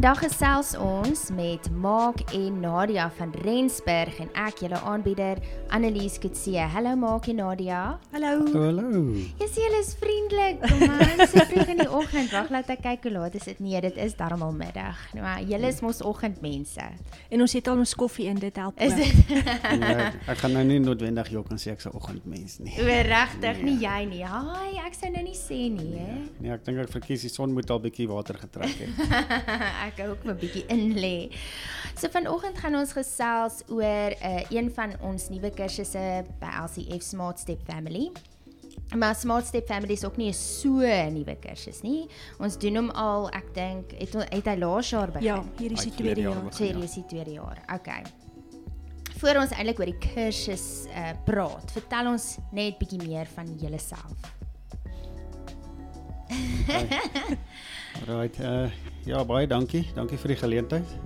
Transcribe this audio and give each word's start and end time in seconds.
Vandag 0.00 0.22
gesels 0.24 0.70
ons 0.80 1.26
met 1.36 1.66
Maak 1.76 2.22
en 2.32 2.54
Nadia 2.62 3.10
van 3.18 3.34
Rensburg 3.44 4.16
en 4.24 4.30
ek 4.32 4.62
julle 4.64 4.78
aanbieder 4.88 5.36
Annelies 5.76 6.14
Kutse. 6.16 6.54
Hallo 6.72 6.94
Maak 6.96 7.26
en 7.28 7.36
Nadia. 7.36 7.98
Hallo. 8.14 8.30
Hallo. 8.54 9.02
Sien 9.36 9.66
julle 9.66 9.80
is 9.82 9.90
vriendelik. 10.00 10.62
Kom 10.62 10.86
aan, 10.88 11.20
so 11.28 11.44
vroeg 11.50 11.72
in 11.74 11.82
die 11.82 11.88
oggend. 11.92 12.32
Wag, 12.32 12.48
laat 12.48 12.72
ek 12.72 12.80
kyk 12.86 13.04
hoe 13.04 13.12
laat 13.18 13.36
is 13.36 13.44
dit. 13.50 13.60
Nee, 13.60 13.82
dit 13.84 13.98
is 14.00 14.16
darm 14.16 14.40
al 14.46 14.54
middag. 14.56 15.02
Nou, 15.12 15.20
maar 15.26 15.42
julle 15.44 15.68
is 15.68 15.82
mos 15.84 16.00
oggendmense. 16.00 16.86
En 17.28 17.44
ons 17.44 17.56
het 17.58 17.68
al 17.68 17.84
ons 17.84 17.94
koffie 18.00 18.30
in, 18.32 18.40
dit 18.40 18.62
help. 18.62 18.80
Is 18.80 18.96
dit 18.96 19.36
Ja, 19.36 20.08
ek 20.32 20.40
gaan 20.40 20.56
nou 20.56 20.64
nie 20.64 20.80
noodwendig 20.80 21.28
jou 21.34 21.44
kan 21.44 21.60
sê 21.60 21.74
ek's 21.74 21.90
'n 21.90 21.92
oggendmens 22.00 22.56
nie. 22.64 22.72
regtig 23.04 23.60
nie 23.68 23.76
jy 23.84 24.00
nie? 24.08 24.24
Haai, 24.24 24.80
ek 24.80 24.96
sou 24.96 25.12
nou 25.12 25.28
nie 25.28 25.36
sê 25.36 25.68
nie, 25.68 25.92
hè. 26.00 26.16
Nee, 26.40 26.56
ek 26.56 26.64
dink 26.64 26.78
ek 26.88 26.88
verkies 26.88 27.20
die 27.20 27.34
son 27.36 27.52
moet 27.52 27.68
al 27.68 27.84
bietjie 27.84 28.08
water 28.08 28.40
getrek 28.40 28.80
het. 28.80 28.96
ek 29.90 30.08
ook 30.08 30.24
'n 30.24 30.36
bietjie 30.38 30.64
in 30.68 30.94
lê. 30.94 31.30
So 31.98 32.08
vanoggend 32.08 32.58
gaan 32.58 32.74
ons 32.74 32.92
gesels 32.92 33.62
oor 33.68 34.10
'n 34.10 34.16
uh, 34.24 34.42
een 34.50 34.70
van 34.70 34.94
ons 35.00 35.28
nuwe 35.28 35.50
kursusse 35.50 36.24
by 36.40 36.50
LCF 36.64 37.02
Smart 37.02 37.38
Step 37.38 37.60
Family. 37.66 38.10
Maar 38.96 39.14
Smart 39.14 39.46
Step 39.46 39.66
Family 39.66 39.92
is 39.92 40.04
ook 40.04 40.16
nie 40.16 40.28
'n 40.28 40.34
so 40.34 40.80
nuwe 41.10 41.36
kursus 41.40 41.80
nie. 41.82 42.08
Ons 42.38 42.58
doen 42.58 42.76
hom 42.76 42.90
al, 42.90 43.28
ek 43.30 43.54
dink, 43.54 43.90
het 43.98 44.12
het 44.12 44.46
hy 44.46 44.56
laas 44.56 44.90
jaar 44.90 45.10
begin. 45.10 45.26
Ja, 45.26 45.44
hier 45.58 45.72
is 45.72 45.80
die 45.80 45.90
het 45.90 45.98
tweede 45.98 46.20
jaar. 46.20 46.52
So 46.52 46.64
ja. 46.64 46.78
is 46.78 46.94
die 46.94 47.06
tweede 47.06 47.32
jaar. 47.32 47.62
Okay. 47.74 48.02
Voor 49.18 49.36
ons 49.36 49.50
eintlik 49.50 49.78
oor 49.78 49.86
die 49.86 49.98
kursus 50.14 50.86
uh, 50.88 51.10
praat, 51.24 51.72
vertel 51.72 52.06
ons 52.06 52.38
net 52.52 52.78
bietjie 52.78 53.02
meer 53.06 53.26
van 53.34 53.46
julleself. 53.58 54.38
Right. 58.06 58.38
Uh 58.40 58.70
ja, 59.04 59.24
baie 59.24 59.46
dankie. 59.46 59.84
Dankie 59.94 60.18
vir 60.18 60.34
die 60.34 60.40
geleentheid. 60.40 60.96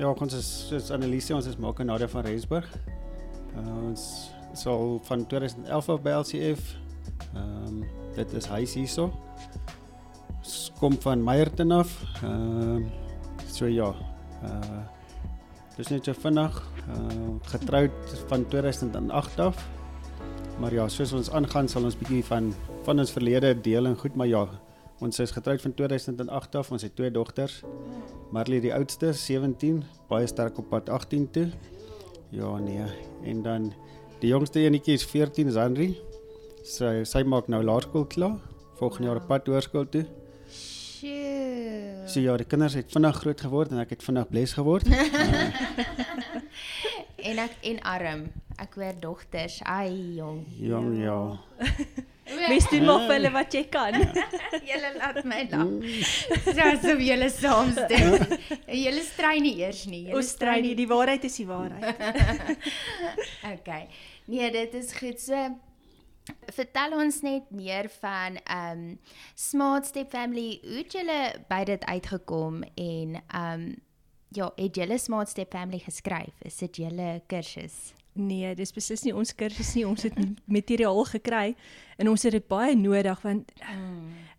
Ja, 0.00 0.08
ons 0.08 0.34
is 0.34 0.48
soos 0.68 0.90
Annelise, 0.94 1.34
ons 1.36 1.46
is 1.46 1.58
maak 1.60 1.80
en 1.82 1.90
Nadia 1.90 2.08
van 2.08 2.24
Rensburg. 2.24 2.68
Uh, 3.52 3.66
ons 3.90 4.04
is 4.52 4.64
al 4.66 4.96
van 5.08 5.26
2011 5.28 5.90
af 5.92 6.00
by 6.04 6.14
LCF. 6.22 6.72
Ehm 7.34 7.66
um, 7.68 7.84
dit 8.16 8.32
is 8.36 8.48
huis 8.52 8.74
hierso. 8.76 9.10
Ons 10.38 10.56
kom 10.80 10.96
van 11.04 11.22
Meyerton 11.24 11.72
af. 11.72 11.92
Ehm 12.22 12.88
so 13.46 13.68
ja. 13.68 13.92
Uh 14.42 14.82
dis 15.76 15.88
net 15.88 16.04
so 16.04 16.12
vinnig. 16.12 16.58
Uh 16.88 17.36
getroud 17.52 18.16
van 18.28 18.48
2008 18.48 19.40
af. 19.40 19.68
Maar 20.60 20.72
ja, 20.72 20.88
soos 20.88 21.12
ons 21.12 21.30
aangaan 21.30 21.68
sal 21.68 21.84
ons 21.84 21.96
bietjie 21.96 22.24
van 22.24 22.52
van 22.82 22.98
ons 22.98 23.12
verlede 23.14 23.54
deel 23.60 23.86
en 23.86 23.96
goed, 23.96 24.14
maar 24.14 24.26
ja, 24.26 24.46
Ons 25.02 25.18
is 25.18 25.32
getroud 25.34 25.60
van 25.60 25.74
2008 25.74 26.54
af. 26.60 26.70
Ons 26.70 26.84
het 26.86 26.94
twee 26.94 27.10
dogters. 27.10 27.62
Marley 28.30 28.60
die 28.62 28.70
oudste, 28.74 29.10
17, 29.12 29.82
baie 30.08 30.28
sterk 30.30 30.60
op 30.62 30.68
pad 30.70 30.88
18 30.88 31.26
toe. 31.34 31.48
Ja, 32.30 32.52
nee. 32.62 32.86
En 33.26 33.42
dan 33.42 33.72
die 34.22 34.30
jongste 34.30 34.62
enetjie 34.62 34.94
is 34.94 35.04
14, 35.10 35.50
Zanri. 35.50 35.90
Sy 36.62 37.02
sy 37.08 37.24
maak 37.26 37.50
nou 37.50 37.64
laerskool 37.66 38.06
klaar. 38.06 38.38
Volgende 38.78 39.10
jaar 39.10 39.20
op 39.24 39.26
pad 39.26 39.50
hoërskool 39.50 39.88
toe. 39.90 40.04
Sjoe. 40.46 42.06
So 42.06 42.22
ja, 42.22 42.36
die 42.38 42.46
kinders 42.46 42.78
het 42.78 42.94
vinnig 42.94 43.18
groot 43.24 43.42
geword 43.42 43.74
en 43.74 43.82
ek 43.82 43.96
het 43.96 44.06
vinnig 44.06 44.30
bles 44.30 44.54
geword. 44.54 44.86
En 47.22 47.38
ek 47.38 47.52
en 47.70 47.76
arm. 47.86 48.22
Ek 48.58 48.74
hoor 48.74 48.96
dogters. 48.98 49.60
Ai 49.62 50.16
jong. 50.16 50.42
Jong, 50.58 50.96
ja. 50.98 51.20
Mens 52.48 52.68
doen 52.70 52.84
maar 52.88 53.04
vir 53.06 53.14
hulle 53.16 53.32
wat 53.34 53.56
jy 53.56 53.64
kan. 53.72 53.98
Julle 54.70 54.92
laat 54.96 55.20
my 55.28 55.42
lag. 55.50 55.72
Soos 56.46 56.86
of 56.92 57.02
julle 57.06 57.28
saam 57.32 57.74
doen. 57.76 58.38
Julle 58.66 59.02
strei 59.06 59.36
nie 59.44 59.54
eers 59.62 59.84
nie. 59.90 60.06
Julle 60.08 60.24
strei 60.26 60.60
nie, 60.64 60.74
die 60.78 60.88
waarheid 60.90 61.26
is 61.28 61.36
die 61.40 61.46
waarheid. 61.48 62.64
Okay. 63.52 63.86
Nee, 64.30 64.50
dit 64.54 64.74
is 64.74 64.92
goed. 64.96 65.20
So 65.20 65.36
vertel 66.54 66.94
ons 66.94 67.20
net 67.26 67.48
meer 67.50 67.88
van 68.00 68.38
um 68.46 68.82
Smart 69.34 69.86
Step 69.90 70.10
Family. 70.14 70.60
Hoe 70.62 70.82
het 70.82 70.92
julle 70.98 71.22
by 71.50 71.62
dit 71.68 71.84
uitgekom 71.84 72.62
en 72.74 73.18
um 73.38 73.64
ja, 74.32 74.52
het 74.56 74.78
julle 74.78 74.98
Smart 74.98 75.28
Step 75.28 75.52
Family 75.52 75.82
geskryf? 75.82 76.38
Is 76.46 76.56
dit 76.62 76.84
julle 76.86 77.18
kursus? 77.26 77.92
Nee, 78.12 78.54
dis 78.54 78.72
beslis 78.76 79.06
nie 79.06 79.14
ons 79.16 79.32
kursus 79.34 79.70
nie. 79.74 79.86
Ons 79.88 80.04
het 80.04 80.16
materiaal 80.44 81.04
gekry 81.14 81.54
en 81.96 82.10
ons 82.12 82.24
het 82.26 82.34
dit 82.36 82.48
baie 82.48 82.74
nodig 82.76 83.20
want 83.24 83.52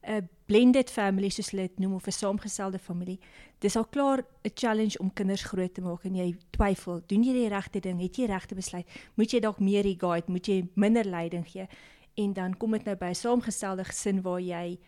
'n 0.03 0.29
blended 0.45 0.89
family 0.91 1.29
soos 1.29 1.50
hulle 1.51 1.67
dit 1.67 1.79
noem 1.79 1.94
of 1.94 2.07
'n 2.07 2.12
saamgestelde 2.12 2.79
familie. 2.79 3.19
Dis 3.59 3.75
al 3.75 3.85
klaar 3.85 4.19
'n 4.44 4.51
challenge 4.53 5.00
om 5.00 5.13
kinders 5.13 5.44
groot 5.44 5.73
te 5.73 5.81
maak 5.81 6.03
en 6.03 6.16
jy 6.16 6.35
twyfel, 6.51 7.01
doen 7.07 7.23
jy 7.23 7.33
die 7.33 7.47
regte 7.47 7.79
ding? 7.79 8.01
Het 8.01 8.16
jy 8.16 8.25
regte 8.25 8.56
besluit? 8.56 8.85
Moet 9.16 9.31
jy 9.31 9.39
dalk 9.39 9.59
meer 9.59 9.83
guide, 9.83 10.31
moet 10.31 10.45
jy 10.45 10.67
minder 10.75 11.06
leiding 11.06 11.47
gee? 11.47 11.67
En 12.16 12.33
dan 12.33 12.57
kom 12.57 12.72
dit 12.72 12.83
nou 12.83 12.95
by 12.95 13.09
'n 13.09 13.16
saamgestelde 13.16 13.83
gesin 13.83 14.22
waar 14.22 14.41
jy 14.41 14.79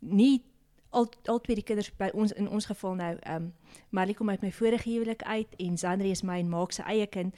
nie 0.00 0.42
al 0.90 1.08
al 1.24 1.40
twee 1.40 1.56
die 1.56 1.64
kinders 1.64 1.90
by 1.96 2.10
ons 2.14 2.32
in 2.32 2.48
ons 2.48 2.66
geval 2.66 2.94
nou 2.94 3.16
ehm 3.20 3.42
um, 3.42 3.52
Marley 3.90 4.14
kom 4.14 4.30
uit 4.30 4.42
my 4.42 4.52
vorige 4.52 4.90
huwelik 4.90 5.22
uit 5.22 5.56
en 5.56 5.78
Zandri 5.78 6.10
is 6.10 6.22
my 6.22 6.38
en 6.38 6.48
maak 6.48 6.72
sy 6.72 6.82
eie 6.82 7.06
kind 7.06 7.34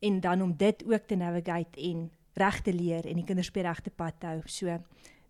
en 0.00 0.20
dan 0.20 0.42
om 0.42 0.56
dit 0.56 0.84
ook 0.86 1.06
te 1.06 1.14
navigate 1.14 1.80
en 1.80 2.10
reg 2.32 2.60
te 2.62 2.72
leer 2.72 3.06
en 3.06 3.20
die 3.20 3.24
kinders 3.24 3.52
die 3.52 3.62
regte 3.62 3.90
pad 3.90 4.20
te 4.20 4.26
hou. 4.26 4.40
So 4.46 4.78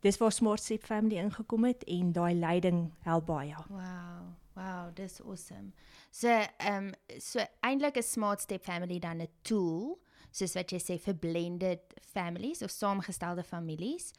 dis 0.00 0.19
waar 0.20 0.32
Smart 0.32 0.62
Step 0.62 0.84
Family 0.84 1.19
ingekom 1.20 1.64
het 1.64 1.84
en 1.84 2.12
daai 2.12 2.34
leiding 2.34 2.92
help 3.06 3.26
baie. 3.26 3.56
Wow. 3.69 4.36
Wow, 4.54 4.91
dis 4.94 5.20
awesome. 5.22 5.72
So, 6.10 6.28
ehm 6.28 6.91
um, 6.91 7.19
so 7.19 7.41
eintlik 7.64 7.97
is 7.97 8.12
Smart 8.12 8.41
Step 8.41 8.64
Family 8.64 8.98
dan 8.98 9.20
'n 9.22 9.28
tool, 9.42 9.98
soos 10.30 10.54
wat 10.54 10.70
jy 10.70 10.78
sê 10.78 10.98
vir 10.98 11.14
blended 11.14 11.94
families 12.12 12.62
of 12.62 12.70
saamgestelde 12.70 13.42
families, 13.42 14.12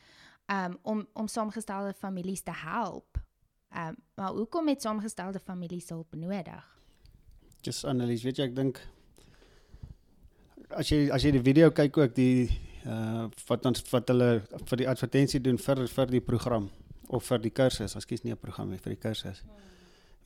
um 0.47 0.77
om 0.81 1.07
om 1.13 1.27
saamgestelde 1.27 1.93
families 1.93 2.41
te 2.41 2.51
help. 2.51 3.19
Um 3.75 3.95
maar 4.15 4.31
hoekom 4.31 4.67
het 4.67 4.81
saamgestelde 4.81 5.39
families 5.39 5.89
hulp 5.89 6.15
nodig? 6.15 6.77
Just 7.61 7.85
Annelies, 7.85 8.23
weet 8.23 8.37
jy 8.37 8.43
ek 8.43 8.55
dink 8.55 8.81
as 10.77 10.91
jy 10.91 11.09
as 11.13 11.23
jy 11.23 11.31
die 11.35 11.43
video 11.43 11.71
kyk 11.75 11.97
ook 11.97 12.13
die 12.15 12.49
uh 12.85 13.27
wat 13.47 13.65
ons 13.69 13.83
wat 13.91 14.09
hulle 14.09 14.29
vir 14.69 14.81
die 14.81 14.87
advertensie 14.89 15.41
doen 15.43 15.59
vir 15.61 15.85
vir 15.87 16.13
die 16.15 16.23
program 16.23 16.69
of 17.11 17.27
vir 17.27 17.43
die 17.43 17.51
kursus, 17.51 17.95
ekskuus 17.95 18.23
nie 18.23 18.31
'n 18.31 18.39
program 18.39 18.71
nie, 18.71 18.77
vir 18.77 18.95
die 18.95 19.01
kursus. 19.01 19.43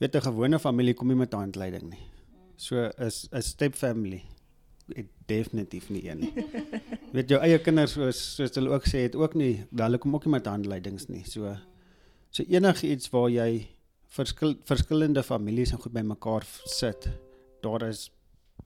Weet 0.00 0.16
'n 0.16 0.28
gewone 0.30 0.58
familie 0.58 0.94
kom 0.94 1.08
nie 1.08 1.16
met 1.16 1.32
handleiding 1.32 1.90
nie. 1.90 2.04
So 2.56 2.90
is 2.98 3.28
'n 3.32 3.42
step 3.42 3.74
family 3.74 4.22
het 4.94 5.06
definitief 5.26 5.90
nie 5.90 6.08
een 6.08 6.18
nie. 6.20 6.32
weet 7.16 7.28
jou 7.28 7.40
eie 7.40 7.58
kinders 7.58 7.92
soos 7.92 8.36
soos 8.36 8.54
hulle 8.54 8.70
ook 8.70 8.86
sê 8.86 9.02
het 9.06 9.16
ook 9.16 9.34
nie, 9.34 9.64
hulle 9.74 9.98
kom 9.98 10.14
ook 10.14 10.24
nie 10.26 10.32
met 10.32 10.46
handleidings 10.46 11.08
nie. 11.08 11.24
So 11.24 11.56
so 12.30 12.42
enigiets 12.42 13.10
waar 13.10 13.30
jy 13.30 13.68
verskil 14.08 14.56
verskillende 14.64 15.22
families 15.22 15.72
en 15.72 15.78
goed 15.78 15.92
bymekaar 15.92 16.44
sit, 16.64 17.08
daar 17.62 17.82
is 17.88 18.10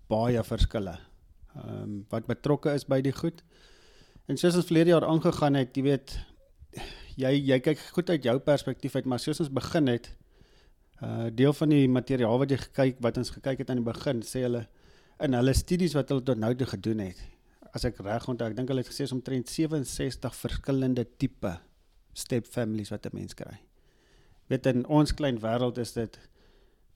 baie 0.08 0.42
verskille. 0.44 1.09
Ehm 1.56 1.82
um, 1.82 1.94
wat 2.08 2.26
betrokke 2.26 2.74
is 2.74 2.86
by 2.86 3.00
die 3.02 3.14
goed. 3.14 3.42
En 4.30 4.38
soos 4.38 4.54
ons 4.54 4.68
verlede 4.68 4.92
jaar 4.92 5.06
aangegaan 5.08 5.58
het, 5.58 5.74
jy 5.76 5.82
weet 5.82 6.18
jy 7.18 7.32
jy 7.50 7.58
kyk 7.64 7.80
goed 7.96 8.10
uit 8.10 8.24
jou 8.24 8.36
perspektief 8.38 8.94
uit, 8.94 9.08
maar 9.10 9.18
soos 9.18 9.40
ons 9.42 9.50
begin 9.50 9.90
het, 9.90 10.12
uh 11.02 11.26
deel 11.34 11.52
van 11.56 11.72
die 11.72 11.88
materiaal 11.88 12.38
wat 12.38 12.52
jy 12.54 12.60
gekyk 12.66 13.00
wat 13.02 13.18
ons 13.18 13.32
gekyk 13.34 13.64
het 13.64 13.72
aan 13.72 13.82
die 13.82 13.88
begin, 13.88 14.22
sê 14.22 14.44
hulle 14.46 14.66
in 15.20 15.34
hulle 15.36 15.54
studies 15.56 15.96
wat 15.98 16.12
hulle 16.12 16.24
tot 16.24 16.38
nou 16.40 16.52
toe 16.54 16.68
gedoen 16.70 17.02
het. 17.08 17.18
As 17.74 17.84
ek 17.86 18.00
reg 18.04 18.28
onthou, 18.28 18.48
ek 18.50 18.56
dink 18.56 18.70
hulle 18.72 18.82
het 18.84 18.90
gesê 18.90 19.04
is 19.06 19.14
omtrent 19.14 19.50
67 19.50 20.38
verskillende 20.38 21.04
tipe 21.18 21.56
step 22.14 22.46
families 22.46 22.90
wat 22.90 23.06
'n 23.06 23.16
mens 23.16 23.34
kry. 23.34 23.58
Weet 24.48 24.66
in 24.66 24.86
ons 24.86 25.12
klein 25.14 25.38
wêreld 25.38 25.78
is 25.78 25.92
dit 25.92 26.18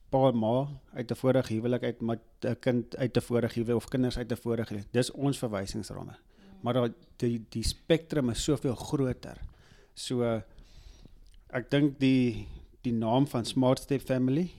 pa 0.09 0.27
en 0.29 0.37
ma 0.37 0.67
uit 0.93 1.11
'n 1.11 1.15
vorige 1.15 1.53
huwelik 1.53 1.83
uit 1.83 2.01
met 2.01 2.19
'n 2.41 2.59
kind 2.59 2.97
uit 2.97 3.17
'n 3.17 3.21
vorige 3.21 3.59
huwelik 3.59 3.75
of 3.75 3.87
kinders 3.87 4.17
uit 4.17 4.31
'n 4.31 4.35
vorige 4.35 4.69
huwelik. 4.73 4.93
Dis 4.93 5.11
ons 5.11 5.37
verwysingsramme. 5.37 6.15
Maar 6.61 6.73
daai 6.73 6.93
die 7.17 7.45
die 7.49 7.63
spektrum 7.63 8.29
is 8.29 8.43
soveel 8.43 8.75
groter. 8.75 9.37
So 9.93 10.41
ek 11.49 11.69
dink 11.69 11.99
die 11.99 12.47
die 12.81 12.93
naam 12.93 13.27
van 13.27 13.45
Smart 13.45 13.79
Step 13.79 14.01
Family 14.01 14.51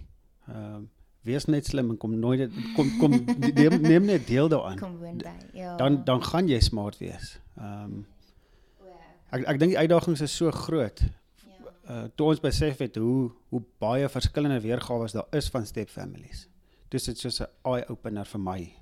ehm 0.48 0.74
um, 0.74 0.90
wees 1.26 1.44
net 1.50 1.66
slim 1.66 1.90
en 1.90 1.98
kom 1.98 2.18
nooit 2.18 2.52
kom 2.76 2.90
kom 3.00 3.16
neem, 3.54 3.80
neem 3.82 4.04
net 4.04 4.26
deel 4.26 4.48
daaraan. 4.48 4.78
Kom 4.78 4.98
woon 5.02 5.18
by. 5.18 5.34
Ja. 5.58 5.76
Dan 5.76 6.04
dan 6.04 6.22
gaan 6.22 6.48
jy 6.48 6.60
smart 6.60 6.98
wees. 7.02 7.38
Ehm 7.58 7.82
um, 7.82 8.06
ek 9.34 9.46
ek 9.54 9.58
dink 9.58 9.74
die 9.74 9.78
uitdagings 9.78 10.22
is 10.22 10.36
so 10.36 10.50
groot. 10.54 11.02
Uh 11.88 12.04
toe 12.14 12.26
ons 12.26 12.40
besef 12.40 12.78
het 12.78 12.96
hoe 12.96 13.30
hoe 13.48 13.62
baie 13.78 14.08
verskillende 14.08 14.60
weergawe 14.60 15.06
daar 15.12 15.26
is 15.38 15.48
van 15.48 15.66
step 15.66 15.88
families. 15.88 16.48
Dis 16.88 17.04
dit 17.04 17.18
soos 17.18 17.40
'n 17.40 17.46
eye 17.64 17.88
opener 17.88 18.24
vir 18.26 18.40
my. 18.40 18.72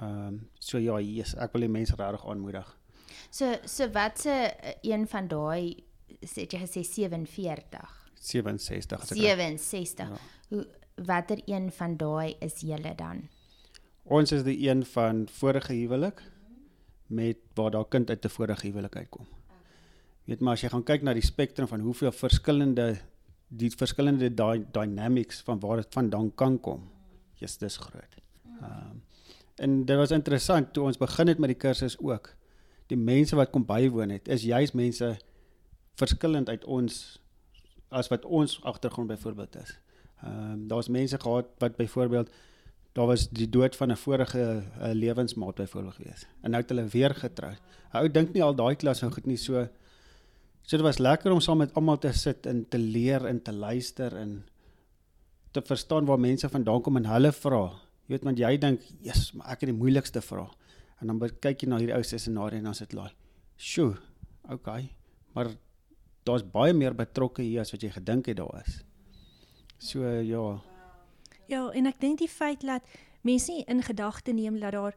Ehm 0.00 0.26
um, 0.26 0.48
so 0.58 0.78
ja, 0.78 0.98
yes, 0.98 1.34
ek 1.34 1.52
wil 1.52 1.60
die 1.60 1.68
mense 1.68 1.94
regtig 1.96 2.26
aanmoedig. 2.26 2.76
So 3.30 3.54
so 3.66 3.88
wat 3.92 4.18
se 4.18 4.52
een 4.82 5.06
van 5.08 5.28
daai 5.28 5.82
sê 6.26 6.46
jy 6.46 6.58
gesê 6.58 6.82
47. 6.84 8.10
67 8.20 9.00
as 9.02 9.10
ek 9.12 9.16
reg- 9.16 9.58
67. 9.58 10.08
Ja. 10.08 10.16
Hoe 10.48 10.66
watter 11.06 11.38
een 11.46 11.70
van 11.72 11.96
daai 11.96 12.36
is 12.40 12.60
julle 12.60 12.94
dan? 12.94 13.28
Ons 14.04 14.32
is 14.32 14.42
die 14.42 14.68
een 14.68 14.84
van 14.84 15.28
vorige 15.28 15.72
huwelik 15.72 16.22
met 17.06 17.36
waar 17.54 17.70
daar 17.70 17.88
kind 17.88 18.10
uit 18.10 18.24
'n 18.24 18.28
vorige 18.28 18.66
huwelik 18.66 18.96
uitkom. 18.96 19.26
Weet 20.24 20.40
maar 20.40 20.52
as 20.52 20.64
jy 20.64 20.68
gaan 20.68 20.84
kyk 20.84 21.02
na 21.02 21.14
die 21.16 21.24
spektrum 21.24 21.68
van 21.68 21.80
hoeveel 21.80 22.12
verskillende 22.12 22.96
die 23.50 23.70
verskillende 23.74 24.28
dy 24.30 24.60
dynamics 24.72 25.40
van 25.46 25.58
waar 25.60 25.82
dit 25.82 25.94
vandaan 25.94 26.30
kan 26.38 26.58
kom. 26.62 26.84
Jy's 27.40 27.58
dis 27.58 27.76
groot. 27.76 28.20
Ehm 28.60 28.90
um, 28.90 29.00
en 29.60 29.84
dit 29.84 29.96
was 29.96 30.12
interessant 30.16 30.70
toe 30.72 30.86
ons 30.88 30.96
begin 30.96 31.28
het 31.28 31.38
met 31.38 31.50
die 31.52 31.58
kursus 31.58 31.98
ook. 32.00 32.30
Die 32.88 32.96
mense 32.96 33.36
wat 33.36 33.50
kom 33.52 33.66
bywoon 33.68 34.14
het, 34.14 34.28
is 34.32 34.46
juis 34.48 34.72
mense 34.72 35.10
verskillend 36.00 36.48
uit 36.48 36.64
ons 36.64 37.20
as 37.90 38.08
wat 38.08 38.24
ons 38.24 38.54
agtergrond 38.64 39.10
byvoorbeeld 39.10 39.56
is. 39.60 39.74
Ehm 40.22 40.52
um, 40.52 40.62
daar's 40.68 40.88
mense 40.88 41.18
gehad 41.20 41.50
wat 41.58 41.76
byvoorbeeld 41.76 42.30
daar 42.92 43.06
was 43.06 43.28
die 43.28 43.48
dood 43.48 43.76
van 43.76 43.90
'n 43.92 43.96
vorige 43.96 44.62
uh, 44.62 44.92
lewensmaat 44.92 45.54
byvoorbeeld 45.54 45.94
gewees. 45.94 46.26
En 46.40 46.50
nou 46.50 46.62
het 46.62 46.70
hulle 46.70 46.84
weer 46.84 47.14
getrou. 47.14 47.54
Ou 47.92 48.10
dink 48.10 48.32
nie 48.32 48.42
al 48.42 48.54
daai 48.54 48.76
klas 48.76 49.00
nou 49.00 49.12
goed 49.12 49.26
nie 49.26 49.36
so 49.36 49.68
So 50.62 50.76
dit 50.76 50.86
was 50.86 50.98
lekker 50.98 51.32
om 51.32 51.40
saam 51.40 51.58
met 51.58 51.74
almal 51.74 51.98
te 51.98 52.12
sit 52.12 52.46
en 52.46 52.62
te 52.68 52.78
leer 52.78 53.26
en 53.26 53.42
te 53.42 53.52
luister 53.52 54.16
en 54.16 54.44
te 55.50 55.62
verstaan 55.66 56.06
waar 56.06 56.20
mense 56.20 56.48
vandaan 56.48 56.82
kom 56.82 56.96
en 57.00 57.08
hulle 57.10 57.32
vra. 57.32 57.64
Jy 58.06 58.14
weet 58.14 58.26
want 58.26 58.38
jy 58.38 58.58
dink, 58.58 58.82
"Jesus, 59.00 59.32
maar 59.32 59.46
ek 59.46 59.60
het 59.60 59.70
die 59.70 59.78
moeilikste 59.78 60.20
vra." 60.20 60.48
En 61.00 61.06
dan 61.06 61.30
kyk 61.40 61.62
jy 61.62 61.68
na 61.68 61.78
hierdie 61.78 61.96
ou 61.96 62.02
se 62.02 62.18
scenario 62.18 62.58
en 62.58 62.64
dan 62.64 62.74
sit 62.74 62.92
laai. 62.92 63.10
"Sjoe, 63.56 63.96
okay, 64.50 64.90
maar 65.34 65.48
daar's 66.24 66.42
baie 66.42 66.72
meer 66.72 66.94
betrokke 66.94 67.42
hier 67.42 67.60
as 67.60 67.72
wat 67.72 67.82
jy 67.82 67.90
gedink 67.90 68.26
het 68.26 68.36
daar 68.36 68.62
is." 68.66 68.84
So 69.78 70.04
ja. 70.04 70.60
Ja, 71.46 71.70
en 71.70 71.86
ek 71.86 72.00
dink 72.00 72.18
die 72.18 72.28
feit 72.28 72.60
dat 72.60 72.82
mense 73.22 73.52
nie 73.52 73.64
in 73.64 73.82
gedagte 73.82 74.32
neem 74.32 74.60
dat 74.60 74.72
daar 74.72 74.94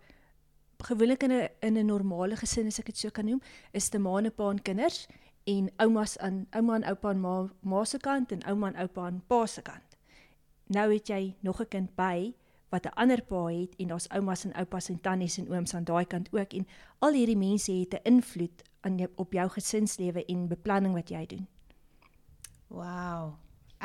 gewoonlik 0.83 1.23
in 1.23 1.31
'n 1.31 1.49
in 1.61 1.77
'n 1.77 1.85
normale 1.85 2.35
gesin 2.35 2.67
as 2.67 2.79
ek 2.79 2.85
dit 2.85 2.97
so 2.97 3.09
kan 3.09 3.25
noem, 3.25 3.41
is 3.71 3.89
te 3.89 3.97
ma 3.97 4.17
en 4.17 4.31
pa 4.31 4.49
en 4.49 4.61
kinders 4.61 5.07
en 5.43 5.71
oumas 5.77 6.17
aan 6.17 6.45
ouma 6.51 6.75
en 6.75 6.87
oupa 6.87 7.09
aan 7.09 7.19
ma, 7.19 7.49
ma 7.61 7.83
se 7.85 7.97
kant 7.97 8.31
en 8.31 8.45
ouma 8.47 8.67
en 8.67 8.79
oupa 8.85 9.05
aan 9.05 9.21
pa 9.27 9.45
se 9.45 9.61
kant. 9.61 9.97
Nou 10.67 10.93
het 10.93 11.07
jy 11.07 11.35
nog 11.39 11.61
'n 11.61 11.67
kind 11.67 11.95
by 11.95 12.33
wat 12.69 12.85
'n 12.85 12.95
ander 12.95 13.21
pa 13.21 13.45
het 13.45 13.75
en 13.75 13.87
daar's 13.87 14.07
oumas 14.07 14.43
en 14.45 14.53
oupas 14.53 14.89
en 14.89 15.01
tannies 15.01 15.37
en 15.37 15.51
ooms 15.51 15.73
aan 15.73 15.83
daai 15.83 16.05
kant 16.05 16.29
ook 16.31 16.53
en 16.53 16.67
al 16.99 17.13
hierdie 17.13 17.37
mense 17.37 17.71
het 17.71 17.93
'n 17.93 18.03
invloed 18.03 18.63
aan 18.81 18.97
jou, 18.97 19.09
op 19.15 19.33
jou 19.33 19.49
gesinslewe 19.49 20.25
en 20.25 20.47
beplanning 20.47 20.93
wat 20.93 21.09
jy 21.09 21.25
doen. 21.25 21.47
Wow. 22.67 23.33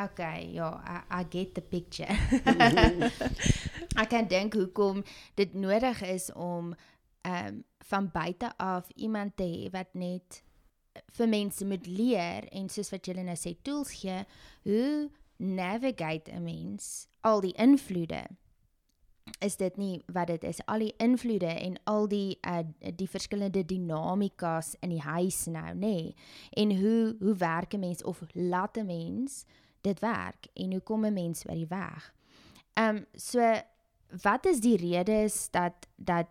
Okay, 0.05 0.53
ja, 0.53 0.83
I, 1.11 1.21
I 1.21 1.27
get 1.31 1.55
the 1.55 1.61
picture. 1.61 2.15
ek 4.03 4.09
kan 4.09 4.29
dink 4.31 4.55
hoekom 4.55 5.03
dit 5.35 5.55
nodig 5.55 6.03
is 6.03 6.33
om 6.33 6.75
ehm 7.21 7.47
um, 7.47 7.65
van 7.89 8.11
buite 8.13 8.57
af 8.57 8.89
iemand 8.95 9.37
te 9.37 9.45
hê 9.45 9.71
wat 9.71 9.89
net 9.93 10.43
vir 11.19 11.29
mense 11.29 11.65
moet 11.65 11.87
leer 11.87 12.49
en 12.53 12.69
soos 12.69 12.91
wat 12.91 13.07
julle 13.07 13.23
nou 13.23 13.37
sê 13.37 13.55
tools 13.63 13.93
gee 14.01 14.25
hoe 14.63 15.11
navigate 15.37 16.33
'n 16.33 16.43
mens 16.43 17.09
al 17.21 17.41
die 17.41 17.55
invloede 17.55 18.27
is 19.39 19.57
dit 19.57 19.77
nie 19.77 20.03
wat 20.13 20.27
dit 20.27 20.45
is 20.45 20.61
al 20.67 20.79
die 20.79 20.95
invloede 20.97 21.51
en 21.53 21.79
al 21.85 22.09
die 22.09 22.39
uh, 22.47 22.65
die 22.97 23.09
verskillende 23.09 23.65
dinamikas 23.65 24.75
in 24.81 24.91
die 24.91 25.05
huis 25.05 25.47
nou 25.47 25.75
nê 25.75 25.75
nee. 25.75 26.15
en 26.51 26.77
hoe 26.81 27.17
hoe 27.21 27.37
werk 27.37 27.75
'n 27.75 27.81
mens 27.81 28.03
of 28.03 28.23
laat 28.33 28.77
'n 28.77 28.87
mens 28.87 29.45
dit 29.81 30.01
werk 30.01 30.49
en 30.55 30.73
hoe 30.73 30.81
kom 30.81 31.05
'n 31.05 31.13
mens 31.13 31.47
oor 31.47 31.55
die 31.55 31.67
weg. 31.69 32.15
Ehm 32.75 32.97
um, 32.97 33.07
so 33.13 33.41
wat 34.23 34.47
is 34.47 34.61
die 34.61 34.77
redes 34.77 35.51
dat 35.51 35.89
dat 35.97 36.29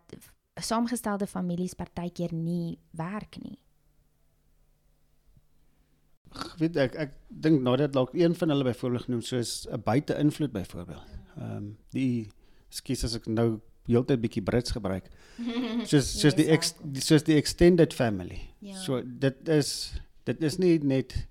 saamgestelde 0.56 1.28
families 1.28 1.74
partykeer 1.74 2.34
nie 2.34 2.80
werk 2.92 3.38
nie? 3.44 3.60
Weet 6.58 6.78
ek 6.78 6.96
ek 6.96 7.14
dink 7.28 7.62
nou 7.62 7.76
dat 7.80 7.94
dalk 7.94 8.14
een 8.14 8.36
van 8.36 8.50
hulle 8.54 8.68
byvoorbeeld 8.68 9.08
genoem 9.08 9.22
soos 9.22 9.68
'n 9.72 9.82
buite-invloed 9.84 10.52
byvoorbeeld. 10.52 11.16
Ehm 11.38 11.56
um, 11.56 11.78
die 11.92 12.30
skus 12.70 13.04
as 13.04 13.16
ek 13.16 13.28
nou 13.28 13.60
heeltyd 13.88 14.22
bietjie 14.22 14.44
Brits 14.44 14.72
gebruik. 14.72 15.08
Soos 15.90 16.10
soos 16.20 16.36
die 16.36 16.48
ex, 16.52 16.74
soos 16.94 17.24
die 17.24 17.38
extended 17.38 17.94
family. 17.94 18.40
Ja. 18.60 18.76
So 18.76 19.02
dit 19.06 19.50
is 19.50 19.94
dit 20.26 20.44
is 20.44 20.58
nie 20.58 20.78
net 20.84 21.28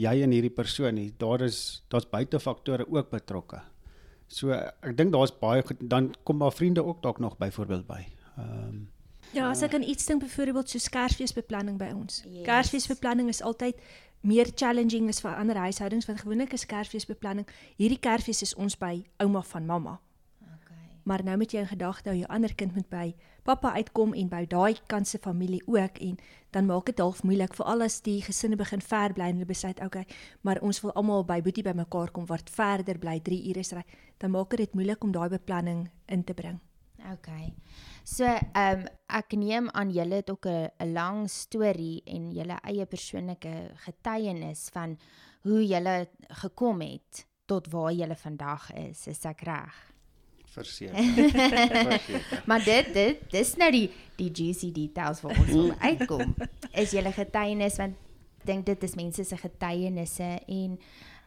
jy 0.00 0.22
en 0.24 0.30
hierdie 0.30 0.54
persoon 0.54 0.94
nie. 0.94 1.10
Daar 1.18 1.42
is 1.44 1.82
daar's 1.88 2.08
buitefaktore 2.08 2.86
ook 2.88 3.10
betrokke. 3.10 3.60
So 4.28 4.54
ek 4.54 4.96
dink 4.96 5.12
daar's 5.12 5.34
baie 5.34 5.62
goed 5.66 5.82
dan 5.82 6.14
kom 6.24 6.40
maar 6.40 6.52
vriende 6.52 6.84
ook 6.84 7.02
dalk 7.02 7.18
nog 7.18 7.36
byvoorbeeld 7.38 7.86
by. 7.86 8.06
Ehm 8.38 8.64
um, 8.68 8.88
Ja, 9.30 9.46
as 9.50 9.60
ek 9.62 9.70
kan 9.76 9.84
iets 9.86 10.08
dink 10.08 10.24
byvoorbeeld 10.24 10.70
so 10.70 10.90
Kersfeesbeplanning 10.90 11.76
by 11.78 11.92
ons. 11.94 12.22
Yes. 12.26 12.42
Kersfeesbeplanning 12.48 13.28
is 13.30 13.42
altyd 13.42 13.78
meer 14.20 14.50
challenging 14.54 15.08
as 15.08 15.22
vir 15.24 15.36
ander 15.36 15.56
huishoudings 15.56 16.06
want 16.08 16.20
gewoonlik 16.20 16.52
is 16.52 16.66
Kersfeesbeplanning. 16.66 17.48
Hierdie 17.76 18.00
Kersfees 18.00 18.42
is 18.42 18.54
ons 18.54 18.76
by 18.78 19.00
ouma 19.22 19.42
van 19.52 19.66
mamma. 19.66 19.98
Okay. 20.42 21.00
Maar 21.04 21.24
nou 21.24 21.36
moet 21.40 21.52
jy 21.52 21.64
in 21.64 21.72
gedagte 21.72 22.12
hou 22.12 22.18
jou 22.18 22.28
ander 22.28 22.54
kind 22.54 22.74
moet 22.76 22.88
by 22.92 23.06
pappa 23.44 23.72
uitkom 23.72 24.12
en 24.14 24.28
by 24.28 24.44
daai 24.46 24.76
kant 24.86 25.08
se 25.08 25.18
familie 25.18 25.62
ook 25.66 25.98
en 26.04 26.18
dan 26.52 26.66
maak 26.68 26.86
dit 26.86 27.00
half 27.00 27.22
moeilik 27.24 27.54
vir 27.56 27.66
al 27.66 27.86
die 28.04 28.20
gesinne 28.22 28.56
begin 28.56 28.80
ver 28.80 29.14
bly 29.16 29.30
en 29.30 29.40
hulle 29.40 29.48
besluit 29.48 29.80
okay, 29.80 30.04
maar 30.42 30.60
ons 30.60 30.80
wil 30.84 30.92
almal 30.92 31.24
by 31.24 31.40
boetie 31.40 31.64
bymekaar 31.64 32.12
kom 32.12 32.26
wat 32.26 32.50
verder 32.50 32.98
bly 32.98 33.20
3 33.20 33.48
ure 33.50 33.64
ry. 33.72 33.84
Dan 34.18 34.30
maak 34.30 34.56
dit 34.56 34.74
moeilik 34.74 35.04
om 35.04 35.12
daai 35.12 35.28
beplanning 35.28 35.88
in 36.06 36.24
te 36.24 36.34
bring. 36.34 36.60
Okay. 37.12 37.54
So, 38.04 38.24
ehm 38.24 38.80
um, 38.80 38.86
ek 39.10 39.34
neem 39.38 39.68
aan 39.74 39.90
julle 39.90 40.20
het 40.20 40.30
ook 40.30 40.46
'n 40.46 40.92
lang 40.92 41.28
storie 41.30 42.02
en 42.06 42.30
julle 42.32 42.58
eie 42.62 42.86
persoonlike 42.86 43.72
getuienis 43.74 44.68
van 44.72 44.98
hoe 45.42 45.66
julle 45.66 46.08
gekom 46.28 46.80
het 46.80 47.26
tot 47.46 47.70
waar 47.70 47.92
julle 47.92 48.16
vandag 48.16 48.72
is. 48.72 49.06
Is 49.06 49.24
ek 49.24 49.40
reg? 49.40 49.74
Verseker. 50.50 52.42
maar 52.46 52.64
dit 52.64 52.94
dit 52.94 53.30
dis 53.30 53.56
nou 53.56 53.70
die 53.70 53.90
die 54.16 54.30
juicy 54.30 54.72
details 54.72 55.20
vir 55.20 55.30
ons 55.30 55.52
om 55.54 55.74
uitkom. 55.90 56.34
Is 56.72 56.90
julle 56.90 57.12
getuienis 57.12 57.76
want 57.76 57.96
dink 58.44 58.66
dit 58.66 58.82
is 58.82 58.94
mense 58.94 59.24
se 59.24 59.36
getuienisse 59.36 60.30
en 60.46 60.78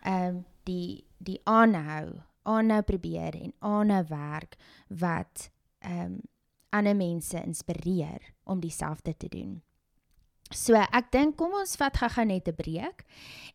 ehm 0.04 0.28
um, 0.28 0.46
die 0.64 1.04
die 1.18 1.40
aanhou, 1.44 2.20
aanhou 2.44 2.82
probeer 2.82 3.36
en 3.36 3.54
aanhou 3.60 4.04
werk 4.08 4.56
wat 4.88 5.50
um, 5.86 6.22
ander 6.74 6.96
mense 6.96 7.38
inspireer 7.44 8.34
om 8.44 8.60
dieselfde 8.60 9.14
te 9.18 9.30
doen. 9.30 9.62
So 10.54 10.78
ek 10.78 11.10
dink 11.14 11.38
kom 11.40 11.56
ons 11.58 11.78
vat 11.82 11.96
gou-gou 11.98 12.26
net 12.26 12.48
'n 12.48 12.56
breek 12.56 13.06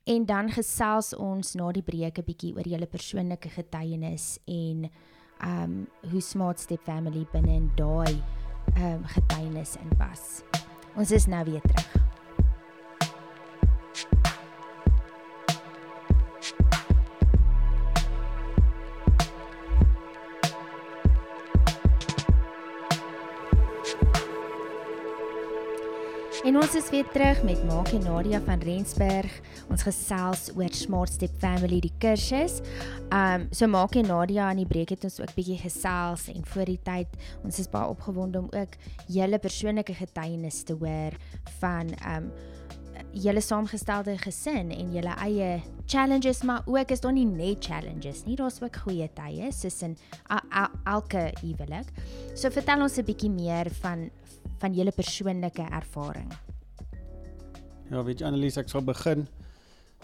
en 0.06 0.24
dan 0.26 0.50
gesels 0.50 1.14
ons 1.14 1.54
na 1.54 1.72
die 1.72 1.82
breek 1.82 2.18
'n 2.18 2.24
bietjie 2.24 2.54
oor 2.54 2.66
julle 2.66 2.86
persoonlike 2.86 3.48
getuienis 3.48 4.38
en 4.46 4.90
ehm 5.40 5.62
um, 5.62 5.86
hoe 6.10 6.20
Smart 6.20 6.58
Step 6.58 6.82
Family 6.82 7.26
binne 7.32 7.54
in 7.54 7.70
daai 7.76 8.22
ehm 8.74 8.98
um, 8.98 9.04
getuienis 9.04 9.76
inpas. 9.76 10.42
Ons 10.96 11.10
is 11.10 11.26
nou 11.26 11.44
weer 11.44 11.62
terug. 11.62 12.07
En 26.48 26.56
ons 26.56 26.74
is 26.74 26.86
weer 26.88 27.04
terug 27.12 27.42
met 27.44 27.64
Maak 27.68 27.90
en 27.92 28.06
Nadia 28.06 28.38
van 28.40 28.62
Rensburg. 28.64 29.32
Ons 29.68 29.82
gesels 29.84 30.46
oor 30.56 30.72
Smart 30.72 31.12
Step 31.12 31.34
Family 31.42 31.76
die 31.84 31.92
kursus. 32.00 32.62
Um 33.12 33.44
so 33.52 33.68
Maak 33.68 33.98
en 34.00 34.08
Nadia 34.08 34.46
aan 34.48 34.62
die 34.62 34.68
breek 34.70 34.94
het 34.94 35.04
ons 35.04 35.18
ook 35.20 35.34
bietjie 35.36 35.58
gesels 35.60 36.24
en 36.32 36.46
voor 36.48 36.70
die 36.70 36.78
tyd 36.86 37.18
ons 37.42 37.58
is 37.60 37.68
baie 37.68 37.92
opgewonde 37.92 38.40
om 38.40 38.48
ook 38.48 38.78
julle 39.12 39.36
persoonlike 39.44 39.98
getuienis 39.98 40.62
te 40.64 40.78
hoor 40.80 41.18
van 41.58 41.92
um 42.14 42.30
julle 43.12 43.44
saamgestelde 43.44 44.16
gesin 44.24 44.72
en 44.72 44.96
julle 44.96 45.12
eie 45.20 45.50
challenges 45.84 46.42
maar 46.48 46.64
ook 46.64 46.96
is 46.96 47.04
daar 47.04 47.12
nie 47.12 47.28
net 47.28 47.60
challenges 47.64 48.24
nie 48.24 48.36
daar's 48.40 48.60
ook 48.64 48.80
goeie 48.86 49.10
tye 49.20 49.52
soos 49.52 49.82
in 49.84 49.98
elke 50.88 51.28
huwelik. 51.42 51.92
So 52.32 52.48
vertel 52.48 52.88
ons 52.88 52.96
'n 52.96 53.04
bietjie 53.04 53.34
meer 53.36 53.68
van 53.84 54.08
van 54.58 54.74
julle 54.74 54.92
persoonlike 54.94 55.64
ervaring? 55.80 56.30
Ja, 57.90 58.02
weet 58.04 58.20
jy 58.20 58.26
Annelies, 58.28 58.58
ek 58.60 58.68
sal 58.68 58.84
begin. 58.84 59.26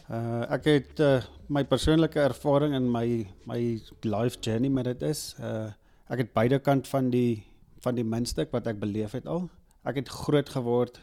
Uh 0.09 0.45
ek 0.53 0.69
het 0.69 1.01
uh, 1.01 1.23
my 1.49 1.65
persoonlike 1.65 2.21
ervaring 2.21 2.75
in 2.77 2.91
my 2.93 3.25
my 3.49 3.61
life 4.05 4.41
journey 4.45 4.69
met 4.69 4.85
dit 4.91 5.03
is 5.09 5.35
uh 5.41 5.73
ek 6.13 6.25
het 6.25 6.33
beide 6.37 6.59
kant 6.61 6.89
van 6.89 7.11
die 7.11 7.45
van 7.85 7.97
die 7.97 8.05
muntstuk 8.05 8.53
wat 8.53 8.67
ek 8.69 8.81
beleef 8.81 9.17
het 9.17 9.27
al. 9.27 9.49
Ek 9.85 10.01
het 10.01 10.09
groot 10.09 10.49
geword 10.49 11.01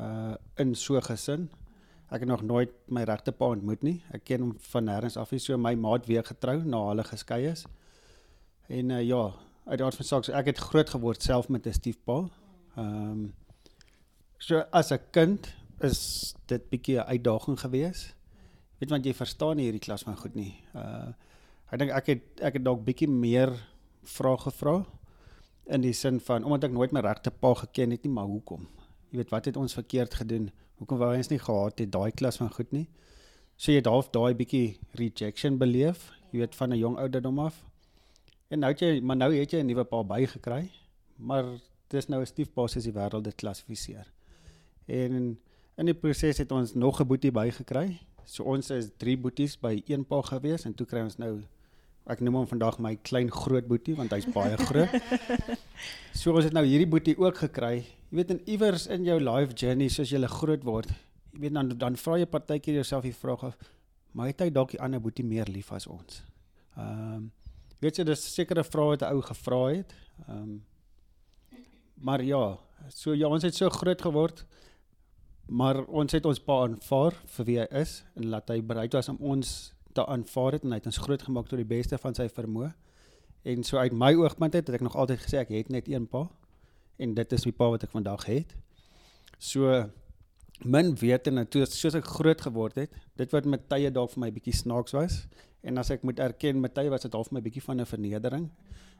uh 0.00 0.36
in 0.60 0.74
so 0.74 1.00
gesin. 1.00 1.48
Ek 2.08 2.22
het 2.22 2.28
nog 2.28 2.42
nooit 2.42 2.70
my 2.88 3.02
regte 3.02 3.32
pa 3.32 3.50
ontmoet 3.56 3.82
nie. 3.82 3.98
Ek 4.14 4.24
ken 4.28 4.44
hom 4.44 4.52
van 4.70 4.86
nêrens 4.86 5.16
af 5.18 5.32
nie. 5.32 5.40
So 5.42 5.56
my 5.58 5.74
maat 5.74 6.06
weer 6.06 6.24
getrou 6.24 6.60
na 6.64 6.84
hulle 6.90 7.04
geskei 7.04 7.46
is. 7.50 7.66
En 8.68 8.90
uh, 8.90 9.02
ja, 9.02 9.32
uit 9.66 9.78
die 9.78 9.86
aard 9.86 9.98
van 9.98 10.06
saak, 10.06 10.26
so 10.26 10.34
ek 10.34 10.52
het 10.52 10.60
groot 10.62 10.90
geword 10.90 11.22
self 11.22 11.48
met 11.48 11.66
'n 11.66 11.72
stiefpa. 11.72 12.26
Ehm 12.76 13.10
um, 13.10 13.34
so 14.38 14.62
as 14.70 14.92
'n 14.92 15.00
kind 15.10 15.54
is 15.80 16.34
dit 16.46 16.68
bietjie 16.70 16.98
'n 16.98 17.08
uitdaging 17.08 17.60
geweest. 17.60 18.14
Weet 18.78 18.90
want 18.90 19.04
jy 19.04 19.14
verstaan 19.14 19.58
hierdie 19.58 19.80
klas 19.80 20.02
van 20.02 20.16
goed 20.16 20.34
nie. 20.34 20.54
Uh 20.74 21.12
ek 21.72 21.78
dink 21.78 21.90
ek 21.90 22.06
het 22.06 22.40
ek 22.40 22.52
het 22.54 22.64
dalk 22.64 22.84
bietjie 22.84 23.08
meer 23.08 23.50
vrae 24.04 24.38
gevra 24.38 24.84
in 25.66 25.80
die 25.80 25.92
sin 25.92 26.20
van 26.20 26.44
omdat 26.44 26.64
ek 26.64 26.76
nooit 26.76 26.92
my 26.92 27.00
regte 27.00 27.30
pa 27.30 27.54
geken 27.54 27.90
het 27.90 28.04
nie, 28.04 28.12
maar 28.12 28.28
hoekom? 28.30 28.68
Jy 29.10 29.16
weet 29.16 29.30
wat 29.30 29.44
het 29.44 29.56
ons 29.56 29.74
verkeerd 29.74 30.14
gedoen? 30.14 30.50
Hoekom 30.78 30.98
wou 30.98 31.16
ons 31.16 31.30
nie 31.30 31.38
gehad 31.38 31.78
het 31.78 31.90
daai 31.90 32.12
klas 32.12 32.36
van 32.36 32.50
goed 32.50 32.72
nie? 32.72 32.88
So 33.56 33.72
jy 33.72 33.80
het 33.80 33.88
half 33.90 34.10
daai 34.12 34.34
bietjie 34.34 34.78
rejection 34.92 35.58
beleef, 35.58 36.12
jy 36.30 36.38
weet 36.38 36.54
van 36.54 36.70
'n 36.72 36.78
jong 36.78 36.98
ouderdom 36.98 37.38
af. 37.38 37.64
En 38.48 38.60
nou 38.60 38.72
jy 38.74 39.00
maar 39.00 39.16
nou 39.16 39.32
het 39.34 39.50
jy 39.50 39.60
'n 39.60 39.66
nuwe 39.66 39.84
pa 39.84 40.02
bygekry, 40.04 40.70
maar 41.18 41.44
dis 41.88 42.08
nou 42.08 42.20
'n 42.20 42.26
stiefpa 42.26 42.66
soos 42.66 42.84
die 42.84 42.92
wêreld 42.92 43.24
dit 43.24 43.34
klassifiseer. 43.34 44.06
En 44.86 45.38
in 45.76 45.86
die 45.86 45.94
proses 45.94 46.38
het 46.38 46.52
ons 46.52 46.74
nog 46.74 47.00
'n 47.00 47.06
boetie 47.06 47.30
bygekry. 47.30 47.98
So 48.24 48.42
ons 48.42 48.70
is 48.70 48.90
3 48.96 49.16
boeties 49.16 49.58
by 49.58 49.82
een 49.86 50.04
pa 50.04 50.22
gewees 50.22 50.64
en 50.64 50.74
toe 50.74 50.86
kry 50.86 51.00
ons 51.00 51.18
nou 51.18 51.42
ek 52.06 52.20
noem 52.20 52.34
hom 52.34 52.46
vandag 52.46 52.78
my 52.78 52.96
klein 53.02 53.30
groot 53.30 53.66
boetie 53.66 53.94
want 53.94 54.10
hy's 54.10 54.26
baie 54.26 54.56
groot. 54.68 54.90
so 56.14 56.34
ons 56.34 56.44
het 56.44 56.52
nou 56.52 56.64
hierdie 56.64 56.88
boetie 56.88 57.16
ook 57.18 57.36
gekry. 57.36 57.84
Jy 58.10 58.16
weet 58.16 58.30
in 58.30 58.42
iewers 58.46 58.86
in 58.86 59.04
jou 59.04 59.18
life 59.20 59.54
journey 59.54 59.88
soos 59.88 60.10
jy 60.10 60.20
groot 60.26 60.62
word, 60.64 60.92
jy 61.32 61.40
weet 61.40 61.54
dan 61.54 61.68
dan 61.78 61.96
vra 61.96 62.18
jy 62.18 62.26
partykeer 62.26 62.74
jouself 62.74 63.02
die 63.02 63.14
vraag 63.14 63.42
of 63.44 63.56
maar 64.16 64.30
het 64.30 64.40
hy 64.40 64.50
dalk 64.50 64.70
die 64.72 64.80
ander 64.80 65.00
boetie 65.00 65.24
meer 65.24 65.46
lief 65.46 65.72
as 65.72 65.86
ons? 65.86 66.22
Ehm 66.76 67.16
um, 67.16 67.32
weet 67.80 67.98
jy 67.98 68.06
dis 68.08 68.22
sekere 68.34 68.64
vrae 68.64 68.94
wat 68.94 69.02
'n 69.02 69.12
ou 69.12 69.20
gevra 69.22 69.60
het. 69.74 69.92
Ehm 70.28 70.42
um, 70.42 70.64
maar 71.96 72.22
ja, 72.24 72.58
so 72.88 73.14
ja, 73.14 73.28
ons 73.28 73.42
het 73.42 73.54
so 73.54 73.68
groot 73.70 74.02
geword. 74.02 74.44
Maar 75.46 75.84
ons 75.84 76.12
het 76.12 76.24
ons 76.26 76.40
pa 76.42 76.62
aanvaar 76.64 77.14
vir 77.36 77.46
wie 77.46 77.58
hy 77.60 77.66
is 77.78 78.00
en 78.18 78.30
laat 78.32 78.48
hy 78.50 78.58
bereid 78.66 78.96
was 78.98 79.08
om 79.12 79.20
ons 79.22 79.52
te 79.94 80.02
aanvaar 80.02 80.56
het 80.56 80.64
en 80.66 80.74
hy 80.74 80.80
het 80.80 80.88
ons 80.90 81.04
groot 81.04 81.22
gemaak 81.22 81.46
tot 81.46 81.60
die 81.60 81.68
beste 81.68 81.98
van 82.02 82.16
sy 82.18 82.26
vermoë. 82.28 82.72
En 83.46 83.62
so 83.62 83.78
uit 83.78 83.94
my 83.94 84.10
oogpunt 84.18 84.56
het, 84.58 84.66
het 84.66 84.80
ek 84.80 84.82
nog 84.82 84.96
altyd 84.98 85.22
gesê 85.22 85.38
ek 85.44 85.54
het 85.54 85.70
net 85.70 85.86
een 85.88 86.08
pa 86.10 86.24
en 86.98 87.14
dit 87.14 87.36
is 87.36 87.46
die 87.46 87.54
pa 87.54 87.68
wat 87.70 87.86
ek 87.86 87.94
vandag 87.94 88.26
het. 88.26 88.56
So 89.38 89.84
min 90.64 90.94
weet 90.98 91.28
en 91.30 91.44
toe 91.46 91.62
soos 91.70 91.94
ek 91.94 92.08
groot 92.16 92.42
geword 92.42 92.80
het, 92.80 92.94
dit 93.20 93.32
wat 93.36 93.46
met 93.46 93.68
tye 93.70 93.92
dalk 93.94 94.14
vir 94.16 94.24
my 94.24 94.32
bietjie 94.34 94.56
snaaks 94.56 94.96
was 94.96 95.22
en 95.62 95.78
as 95.78 95.92
ek 95.94 96.02
moet 96.06 96.18
erken 96.22 96.58
met 96.62 96.74
tye 96.74 96.90
was 96.90 97.06
dit 97.06 97.14
half 97.14 97.30
my 97.30 97.42
bietjie 97.44 97.62
van 97.62 97.80
'n 97.80 97.86
vernedering. 97.86 98.50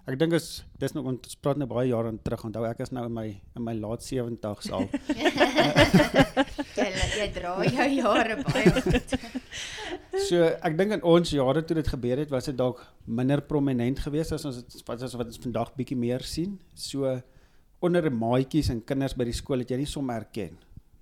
Ek 0.06 0.14
dink 0.20 0.36
is 0.38 0.62
dis 0.78 0.92
nou 0.94 1.02
ons 1.10 1.38
praat 1.42 1.58
nou 1.58 1.66
baie 1.66 1.88
jare 1.88 2.12
terug. 2.22 2.44
Onthou 2.46 2.62
ek 2.68 2.84
is 2.84 2.92
nou 2.94 3.02
in 3.08 3.14
my 3.14 3.25
in 3.58 3.64
my 3.66 3.72
laat 3.75 4.04
70's 4.06 4.68
al. 4.70 4.84
jy 6.78 6.86
jy 7.18 7.26
dra 7.34 7.54
jou 7.66 7.86
jare 7.96 8.36
baie 8.44 8.70
goed. 8.76 9.16
so 10.28 10.44
ek 10.46 10.76
dink 10.78 10.94
in 10.94 11.02
ons 11.02 11.32
jare 11.34 11.64
toe 11.66 11.78
dit 11.80 11.90
gebeur 11.90 12.22
het, 12.22 12.30
was 12.30 12.46
dit 12.46 12.58
dalk 12.58 12.84
minder 13.02 13.42
prominent 13.42 13.98
geweest 14.04 14.36
as 14.36 14.46
ons 14.46 14.62
wat 14.86 15.02
as 15.02 15.16
wat 15.18 15.32
ons 15.32 15.42
vandag 15.42 15.75
bietjie 15.75 15.98
meer 15.98 16.22
sien. 16.22 16.54
So 16.78 17.16
onder 17.82 18.06
maatjies 18.06 18.70
en 18.70 18.84
kinders 18.86 19.16
by 19.18 19.26
die 19.26 19.34
skool 19.34 19.64
het 19.64 19.75
jy 19.75 19.80
nie 19.82 19.90
sommer 19.90 20.22
erken. 20.22 20.54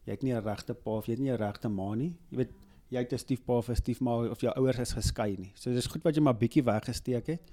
Jy 0.08 0.16
het 0.16 0.24
nie 0.24 0.32
'n 0.32 0.40
regte 0.44 0.72
pa 0.72 0.96
of 0.96 1.04
jy 1.08 1.18
het 1.18 1.20
nie 1.20 1.32
'n 1.32 1.42
regte 1.44 1.68
ma 1.68 1.94
nie. 1.94 2.16
Jy 2.32 2.38
weet 2.40 2.56
jy 2.88 3.04
het 3.04 3.12
'n 3.12 3.18
stiefpa 3.18 3.52
of 3.52 3.68
'n 3.68 3.76
stiefma 3.76 4.30
of 4.32 4.40
jou 4.40 4.52
ouers 4.56 4.78
is 4.78 4.96
geskei 4.96 5.36
nie. 5.36 5.52
So 5.54 5.70
dis 5.70 5.86
goed 5.92 6.02
wat 6.04 6.16
jy 6.16 6.22
maar 6.22 6.40
bietjie 6.40 6.64
weggesteek 6.64 7.26
het. 7.26 7.52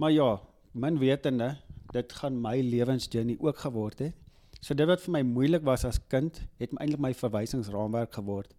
Maar 0.00 0.12
ja, 0.12 0.40
min 0.72 0.98
wetende, 0.98 1.56
dit 1.92 2.12
gaan 2.12 2.38
my 2.40 2.60
lewensjourney 2.64 3.36
ook 3.38 3.58
geword 3.58 3.98
het. 3.98 4.14
So 4.60 4.74
dit 4.76 4.88
wat 4.88 5.02
vir 5.04 5.12
my 5.12 5.20
moeilik 5.24 5.64
was 5.64 5.84
as 5.84 5.98
kind, 6.12 6.38
het 6.60 6.72
eintlik 6.76 7.02
my 7.04 7.10
verwysingsraamwerk 7.16 8.16
geword. 8.16 8.54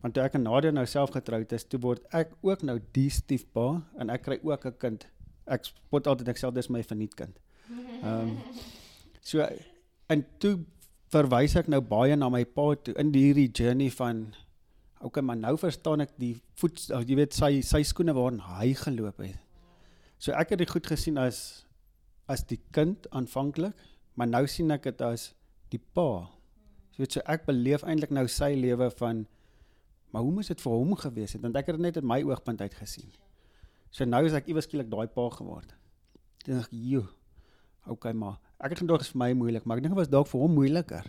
Want 0.00 0.14
toe 0.14 0.22
ek 0.24 0.38
en 0.38 0.46
Nadia 0.46 0.72
nou 0.72 0.86
self 0.88 1.12
getroud 1.12 1.52
is, 1.52 1.66
toe 1.68 1.80
word 1.82 2.04
ek 2.16 2.32
ook 2.46 2.62
nou 2.64 2.78
die 2.96 3.08
stiefpa 3.12 3.66
en 4.00 4.12
ek 4.14 4.24
kry 4.24 4.38
ook 4.40 4.64
'n 4.66 4.78
kind. 4.78 5.06
Ek 5.46 5.64
spot 5.64 6.06
altyd 6.06 6.28
ek 6.28 6.40
sê 6.40 6.52
dis 6.54 6.70
my 6.70 6.82
vernietkind. 6.82 7.36
Ehm 8.02 8.28
um, 8.28 8.36
so 9.20 9.44
en 10.08 10.24
toe 10.38 10.64
verwys 11.12 11.56
ek 11.56 11.68
nou 11.68 11.80
baie 11.80 12.16
na 12.16 12.28
my 12.28 12.44
pa 12.44 12.74
toe 12.74 12.94
in 12.94 13.12
hierdie 13.12 13.50
journey 13.52 13.90
van 13.90 14.34
okay, 15.00 15.22
maar 15.22 15.36
nou 15.36 15.56
verstaan 15.56 16.00
ek 16.00 16.16
die 16.16 16.40
voet 16.54 16.88
jy 16.88 17.16
weet 17.16 17.32
sy 17.34 17.60
sy 17.60 17.82
skoene 17.82 18.14
waarin 18.14 18.40
hy 18.40 18.72
geloop 18.74 19.18
het. 19.18 19.36
So 20.18 20.34
ek 20.34 20.54
het 20.54 20.62
dit 20.62 20.70
goed 20.70 20.86
gesien 20.86 21.18
as 21.18 21.64
as 22.28 22.42
die 22.44 22.58
kind 22.76 23.06
aanvanklik, 23.16 23.72
maar 24.18 24.28
nou 24.28 24.42
sien 24.50 24.68
ek 24.74 24.84
dit 24.90 25.02
as 25.06 25.30
die 25.72 25.80
pa. 25.80 26.26
So 26.92 27.00
weet 27.00 27.14
so 27.16 27.22
ek 27.24 27.46
beleef 27.46 27.86
eintlik 27.86 28.12
nou 28.12 28.26
sy 28.28 28.52
lewe 28.58 28.90
van 28.98 29.24
maar 30.12 30.24
hoe 30.24 30.32
moes 30.32 30.48
dit 30.48 30.60
vir 30.60 30.72
hom 30.72 30.94
gewees 30.96 31.34
het 31.36 31.42
want 31.44 31.56
ek 31.56 31.70
het 31.70 31.78
dit 31.78 31.84
net 31.84 32.00
uit 32.00 32.08
my 32.10 32.20
oogpunt 32.26 32.60
uit 32.64 32.74
gesien. 32.74 33.08
So 33.90 34.04
nou 34.04 34.24
is 34.26 34.36
ek 34.36 34.50
iewes 34.50 34.68
skielik 34.68 34.90
daai 34.92 35.06
pa 35.12 35.28
geword. 35.32 35.72
Dink 36.44 36.66
ek, 36.66 36.72
"Jo. 36.72 37.06
Okay, 37.86 38.12
maar 38.12 38.38
ek 38.60 38.70
het 38.70 38.78
gedog 38.82 38.98
dit 38.98 39.06
is 39.06 39.12
vir 39.12 39.18
my 39.18 39.32
moeilik, 39.32 39.64
maar 39.64 39.78
ek 39.78 39.82
dink 39.82 39.94
dit 39.94 40.00
was 40.02 40.12
dalk 40.12 40.28
vir 40.28 40.40
hom 40.40 40.54
moeiliker. 40.54 41.06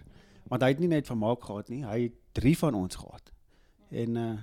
Want 0.50 0.62
hy 0.62 0.70
het 0.70 0.80
nie 0.80 0.88
net 0.88 1.08
vermaak 1.08 1.44
gehad 1.44 1.70
nie, 1.70 1.84
hy 1.84 2.01
het 2.04 2.13
drie 2.34 2.58
van 2.58 2.75
ons 2.75 2.96
gehad. 2.96 3.32
En 3.92 4.16
uh 4.16 4.38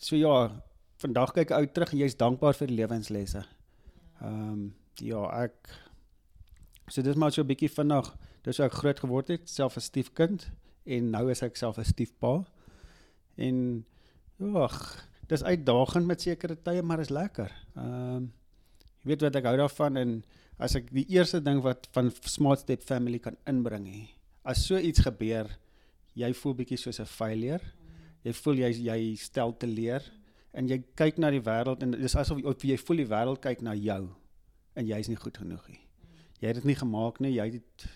so 0.00 0.16
ja, 0.16 0.62
vandag 0.96 1.32
kyk 1.32 1.50
ek 1.50 1.56
ou 1.58 1.66
terug 1.66 1.92
en 1.92 1.98
jy's 1.98 2.16
dankbaar 2.16 2.54
vir 2.54 2.66
die 2.66 2.76
lewenslesse. 2.76 3.44
Ehm 4.20 4.52
um, 4.52 4.64
ja, 5.00 5.20
ek 5.44 5.70
so 6.92 7.02
dis 7.02 7.16
maar 7.16 7.32
so 7.32 7.42
'n 7.42 7.46
bietjie 7.46 7.70
vinnig. 7.72 8.16
Dis 8.44 8.56
hoe 8.56 8.66
ek 8.66 8.80
groot 8.80 9.00
geword 9.00 9.28
het, 9.28 9.48
self 9.48 9.76
'n 9.76 9.80
stiefkind 9.80 10.50
en 10.84 11.10
nou 11.10 11.30
is 11.30 11.42
ek 11.42 11.56
self 11.56 11.78
'n 11.78 11.84
stiefpa. 11.84 12.44
En 13.36 13.84
ja, 14.36 14.68
dis 15.28 15.42
uitdagend 15.42 16.06
met 16.06 16.20
sekere 16.20 16.56
tye, 16.62 16.82
maar 16.82 17.00
is 17.00 17.08
lekker. 17.10 17.50
Ehm 17.76 18.16
um, 18.16 18.32
jy 19.00 19.08
weet 19.08 19.22
wat 19.22 19.36
ek 19.36 19.44
hou 19.44 19.56
daarvan 19.56 19.96
en 19.96 20.24
as 20.58 20.74
ek 20.76 20.90
die 20.92 21.06
eerste 21.08 21.40
ding 21.40 21.62
wat 21.62 21.88
van 21.92 22.10
Smart 22.20 22.58
Step 22.60 22.82
Family 22.82 23.18
kan 23.18 23.36
inbring 23.46 23.86
hè. 23.86 24.08
As 24.44 24.66
so 24.66 24.76
iets 24.76 25.00
gebeur, 25.00 25.48
jy 26.12 26.32
voel 26.34 26.54
bietjie 26.54 26.76
soos 26.76 27.00
'n 27.00 27.06
failure. 27.06 27.62
Jy 28.22 28.32
voel 28.32 28.54
jy 28.54 28.70
jy 28.84 29.16
stel 29.16 29.56
te 29.56 29.66
leer 29.66 30.02
en 30.52 30.68
jy 30.68 30.80
kyk 30.98 31.20
na 31.22 31.30
die 31.30 31.42
wêreld 31.44 31.82
en 31.84 31.94
dis 31.94 32.16
asof 32.18 32.40
jy, 32.42 32.54
jy 32.72 32.78
voel 32.80 33.02
die 33.04 33.10
wêreld 33.10 33.40
kyk 33.44 33.62
na 33.62 33.74
jou 33.78 34.02
en 34.78 34.86
jy's 34.86 35.10
nie 35.10 35.18
goed 35.18 35.38
genoeg 35.38 35.66
nie. 35.70 35.80
Jy 36.40 36.52
het 36.52 36.60
dit 36.60 36.70
nie 36.70 36.78
gemaak 36.78 37.20
nie, 37.20 37.34
jy 37.36 37.46
het 37.56 37.88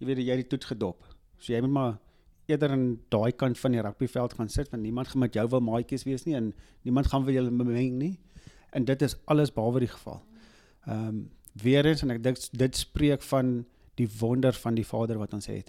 jy 0.00 0.08
weet 0.08 0.22
jy 0.24 0.34
het 0.34 0.42
dit 0.44 0.50
toets 0.52 0.72
gedop. 0.72 1.04
So 1.38 1.54
jy 1.54 1.60
moet 1.64 1.74
maar 1.76 1.98
eerder 2.50 2.74
aan 2.74 2.86
daai 3.12 3.32
kant 3.38 3.58
van 3.58 3.76
die 3.76 3.82
rugbyveld 3.84 4.34
gaan 4.38 4.50
sit 4.50 4.72
want 4.72 4.82
niemand 4.82 5.12
gaan 5.12 5.22
met 5.24 5.34
jou 5.38 5.46
wil 5.54 5.62
maatjies 5.64 6.04
wees 6.08 6.26
nie 6.26 6.34
en 6.36 6.52
niemand 6.82 7.08
gaan 7.12 7.24
vir 7.28 7.38
julle 7.38 7.54
bemeng 7.54 7.98
nie. 8.00 8.16
En 8.72 8.84
dit 8.88 9.02
is 9.02 9.16
alles 9.30 9.52
behalwe 9.52 9.86
die 9.86 9.92
geval. 9.94 10.22
Ehm 10.86 11.08
um, 11.08 11.22
weer 11.60 11.84
eens 11.84 12.00
en 12.00 12.10
ek 12.14 12.22
dink 12.24 12.38
dit 12.56 12.76
spreek 12.80 13.22
van 13.28 13.66
die 14.00 14.08
wonder 14.18 14.56
van 14.56 14.74
die 14.74 14.86
Vader 14.88 15.18
wat 15.20 15.34
ons 15.36 15.50
het. 15.52 15.68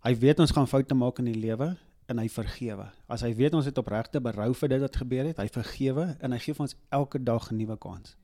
Hy 0.00 0.14
weet 0.16 0.40
ons 0.40 0.54
gaan 0.56 0.70
foute 0.70 0.96
maak 0.96 1.18
in 1.20 1.28
die 1.28 1.36
lewe 1.36 1.74
en 2.08 2.18
hy 2.22 2.28
vergewe. 2.32 2.86
As 3.12 3.22
hy 3.26 3.34
weet 3.36 3.54
ons 3.54 3.68
het 3.68 3.78
opregte 3.80 4.20
berou 4.24 4.48
vir 4.56 4.72
dit 4.72 4.80
wat 4.80 4.96
gebeur 4.96 5.28
het, 5.28 5.40
hy 5.42 5.48
vergewe 5.52 6.06
en 6.24 6.32
hy 6.32 6.40
gee 6.40 6.56
vir 6.56 6.64
ons 6.64 6.76
elke 6.96 7.20
dag 7.20 7.50
'n 7.52 7.56
nuwe 7.56 7.76
kans. 7.76 8.16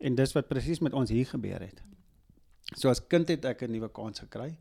En 0.00 0.14
dis 0.14 0.34
wat 0.36 0.48
presies 0.48 0.80
met 0.80 0.92
ons 0.92 1.10
hier 1.10 1.26
gebeur 1.26 1.60
het. 1.60 1.82
So 2.74 2.90
as 2.90 3.00
kind 3.00 3.28
het 3.28 3.44
ek 3.44 3.62
'n 3.62 3.72
nuwe 3.72 3.88
kans 3.88 4.20
gekry. 4.20 4.58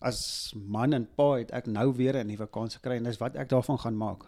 As 0.00 0.52
man 0.54 0.92
en 0.92 1.06
pa 1.06 1.38
het 1.38 1.50
ek 1.50 1.66
nou 1.66 1.92
weer 1.94 2.16
'n 2.16 2.26
nuwe 2.26 2.46
kans 2.46 2.74
gekry 2.74 2.96
en 2.96 3.04
dis 3.04 3.20
wat 3.20 3.36
ek 3.36 3.48
daarvan 3.48 3.78
gaan 3.78 3.96
maak. 3.96 4.26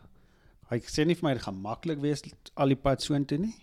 Hy 0.71 0.79
sê 0.79 1.05
nie 1.05 1.15
vir 1.15 1.29
my 1.29 1.33
dit 1.35 1.43
gaan 1.43 1.61
maklik 1.61 2.01
wees 2.01 2.23
al 2.55 2.69
die 2.69 2.77
pad 2.77 3.03
soontoe 3.03 3.39
nie, 3.39 3.55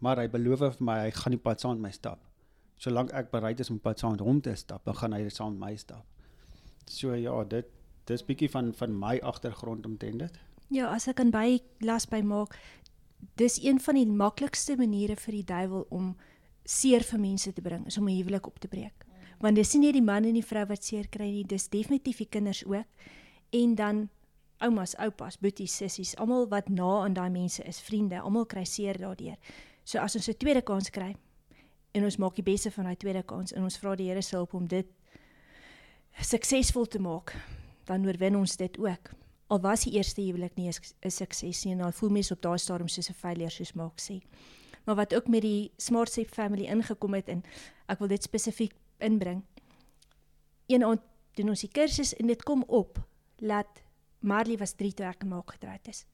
maar 0.00 0.16
hy 0.16 0.28
beloof 0.28 0.58
vir 0.58 0.84
my 0.84 0.98
hy 1.00 1.10
gaan 1.10 1.32
die 1.32 1.42
pad 1.42 1.60
saam 1.60 1.72
met 1.72 1.82
my 1.82 1.90
stap. 1.90 2.20
Solank 2.78 3.10
ek 3.12 3.30
bereid 3.30 3.60
is 3.60 3.70
om 3.70 3.80
pad 3.80 3.98
saam 3.98 4.12
met 4.12 4.20
hom 4.20 4.40
te 4.40 4.54
stap, 4.54 4.84
dan 4.84 4.94
gaan 4.94 5.12
hy 5.12 5.28
saam 5.28 5.58
met 5.58 5.70
my 5.70 5.76
stap. 5.76 6.06
So 6.86 7.14
ja, 7.14 7.44
dit 7.44 7.66
dis 8.08 8.24
bietjie 8.24 8.50
van 8.50 8.72
van 8.74 8.98
my 8.98 9.18
agtergrond 9.20 9.86
omtrent 9.86 10.18
dit. 10.18 10.38
Ja, 10.68 10.90
as 10.92 11.08
ek 11.08 11.16
kan 11.20 11.30
by 11.32 11.60
las 11.80 12.06
by 12.06 12.20
maak, 12.20 12.56
dis 13.40 13.58
een 13.64 13.80
van 13.80 13.94
die 13.94 14.06
maklikste 14.06 14.76
maniere 14.76 15.16
vir 15.16 15.38
die 15.38 15.44
duiwel 15.44 15.86
om 15.94 16.16
seer 16.68 17.04
vir 17.08 17.20
mense 17.20 17.52
te 17.52 17.64
bring, 17.64 17.86
is 17.86 17.98
om 17.98 18.08
'n 18.08 18.16
huwelik 18.16 18.46
op 18.46 18.58
te 18.58 18.68
breek. 18.68 19.06
Want 19.40 19.56
dis 19.56 19.74
nie 19.74 19.86
net 19.86 19.92
die 19.94 20.02
man 20.02 20.24
en 20.24 20.34
die 20.34 20.44
vrou 20.44 20.66
wat 20.66 20.84
seer 20.84 21.08
kry 21.08 21.30
nie, 21.30 21.44
dis 21.44 21.68
definitief 21.68 22.18
die 22.18 22.28
kinders 22.28 22.64
ook. 22.64 22.86
En 23.50 23.74
dan 23.74 24.08
oumas, 24.58 24.96
oupas, 24.96 25.38
boeties, 25.38 25.76
sissies, 25.76 26.16
almal 26.16 26.48
wat 26.48 26.68
na 26.68 27.02
aan 27.04 27.14
daai 27.14 27.30
mense 27.30 27.62
is, 27.62 27.80
vriende, 27.80 28.20
almal 28.20 28.46
kry 28.46 28.64
seer 28.64 28.98
daardeur. 28.98 29.36
So 29.84 29.98
as 29.98 30.16
ons 30.16 30.28
'n 30.28 30.36
tweede 30.36 30.62
kans 30.62 30.90
kry 30.90 31.16
en 31.92 32.04
ons 32.04 32.16
maak 32.16 32.34
die 32.34 32.42
beste 32.42 32.70
van 32.70 32.84
daai 32.84 32.96
tweede 32.96 33.22
kans 33.22 33.52
en 33.52 33.62
ons 33.62 33.78
vra 33.78 33.94
die 33.96 34.08
Here 34.08 34.22
se 34.22 34.36
hulp 34.36 34.54
om 34.54 34.66
dit 34.66 34.86
suksesvol 36.20 36.86
te 36.86 36.98
maak, 36.98 37.34
dan 37.88 38.04
oorwin 38.06 38.36
ons 38.36 38.56
dit 38.56 38.78
ook. 38.78 39.16
al 39.48 39.60
was 39.60 39.84
die 39.84 39.94
eerste 39.96 40.20
huwelik 40.20 40.56
nie 40.56 40.68
'n 40.68 41.10
sukses 41.10 41.64
nie 41.64 41.72
en 41.72 41.78
dan 41.78 41.92
voel 41.92 42.10
mens 42.10 42.30
op 42.30 42.42
daai 42.42 42.58
stadium 42.58 42.88
soos 42.88 43.08
'n 43.08 43.14
failure 43.14 43.50
soos 43.50 43.72
maak 43.72 43.98
sê. 44.00 44.20
Maar 44.84 44.94
wat 44.96 45.14
ook 45.14 45.28
met 45.28 45.42
die 45.42 45.70
Smart 45.76 46.12
Safe 46.12 46.28
family 46.28 46.64
ingekom 46.64 47.14
het 47.14 47.28
en 47.28 47.42
ek 47.86 47.98
wil 47.98 48.08
dit 48.08 48.22
spesifiek 48.22 48.72
inbring. 48.98 49.42
Een 50.66 50.84
aand 50.84 51.00
doen 51.34 51.48
ons 51.48 51.60
die 51.60 51.70
kursus 51.70 52.14
en 52.16 52.26
dit 52.26 52.42
kom 52.42 52.62
op 52.66 53.08
dat 53.36 53.66
Marley 54.18 54.56
was 54.56 54.72
3 54.72 54.92
toe 54.94 55.06
ek 55.06 55.24
maak 55.24 55.50
getroud 55.50 55.88
is. 55.88 56.04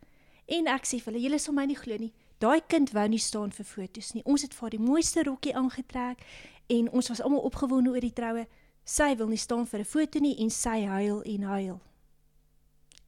En 0.47 0.67
ek 0.67 0.87
sê 0.87 0.99
vir 1.01 1.13
hulle, 1.13 1.23
julle 1.23 1.39
sal 1.39 1.55
my 1.55 1.65
nie 1.65 1.79
glo 1.79 1.97
nie. 1.97 2.13
Daai 2.39 2.61
kind 2.67 2.91
wou 2.91 3.09
nie 3.09 3.19
staan 3.19 3.53
vir 3.53 3.65
fotos 3.65 4.13
nie. 4.13 4.25
Ons 4.25 4.43
het 4.43 4.55
vir 4.55 4.71
die 4.71 4.83
mooiste 4.83 5.23
rokkie 5.23 5.55
aangetrek 5.55 6.19
en 6.67 6.91
ons 6.91 7.09
was 7.09 7.23
almal 7.23 7.41
opgewonde 7.41 7.91
oor 7.91 8.01
die 8.01 8.13
troue. 8.13 8.47
Sy 8.85 9.15
wil 9.17 9.29
nie 9.29 9.41
staan 9.41 9.67
vir 9.67 9.81
'n 9.81 9.85
foto 9.85 10.19
nie 10.19 10.37
en 10.41 10.51
sy 10.51 10.85
huil 10.85 11.23
en 11.23 11.43
huil 11.43 11.81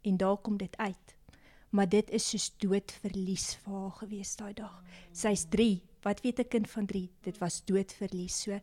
en 0.07 0.17
daar 0.17 0.37
kom 0.37 0.57
dit 0.57 0.77
uit. 0.77 1.17
Maar 1.71 1.89
dit 1.89 2.11
is 2.11 2.29
soos 2.29 2.51
doodverlies 2.63 3.55
vir 3.65 3.73
haar 3.75 3.95
gewees 4.01 4.37
daai 4.39 4.55
dag. 4.55 4.83
Sy's 5.13 5.47
3. 5.51 5.83
Wat 6.07 6.21
weet 6.21 6.39
'n 6.39 6.49
kind 6.49 6.71
van 6.71 6.87
3? 6.87 7.11
Dit 7.21 7.39
was 7.39 7.65
doodverlies. 7.65 8.43
So 8.43 8.61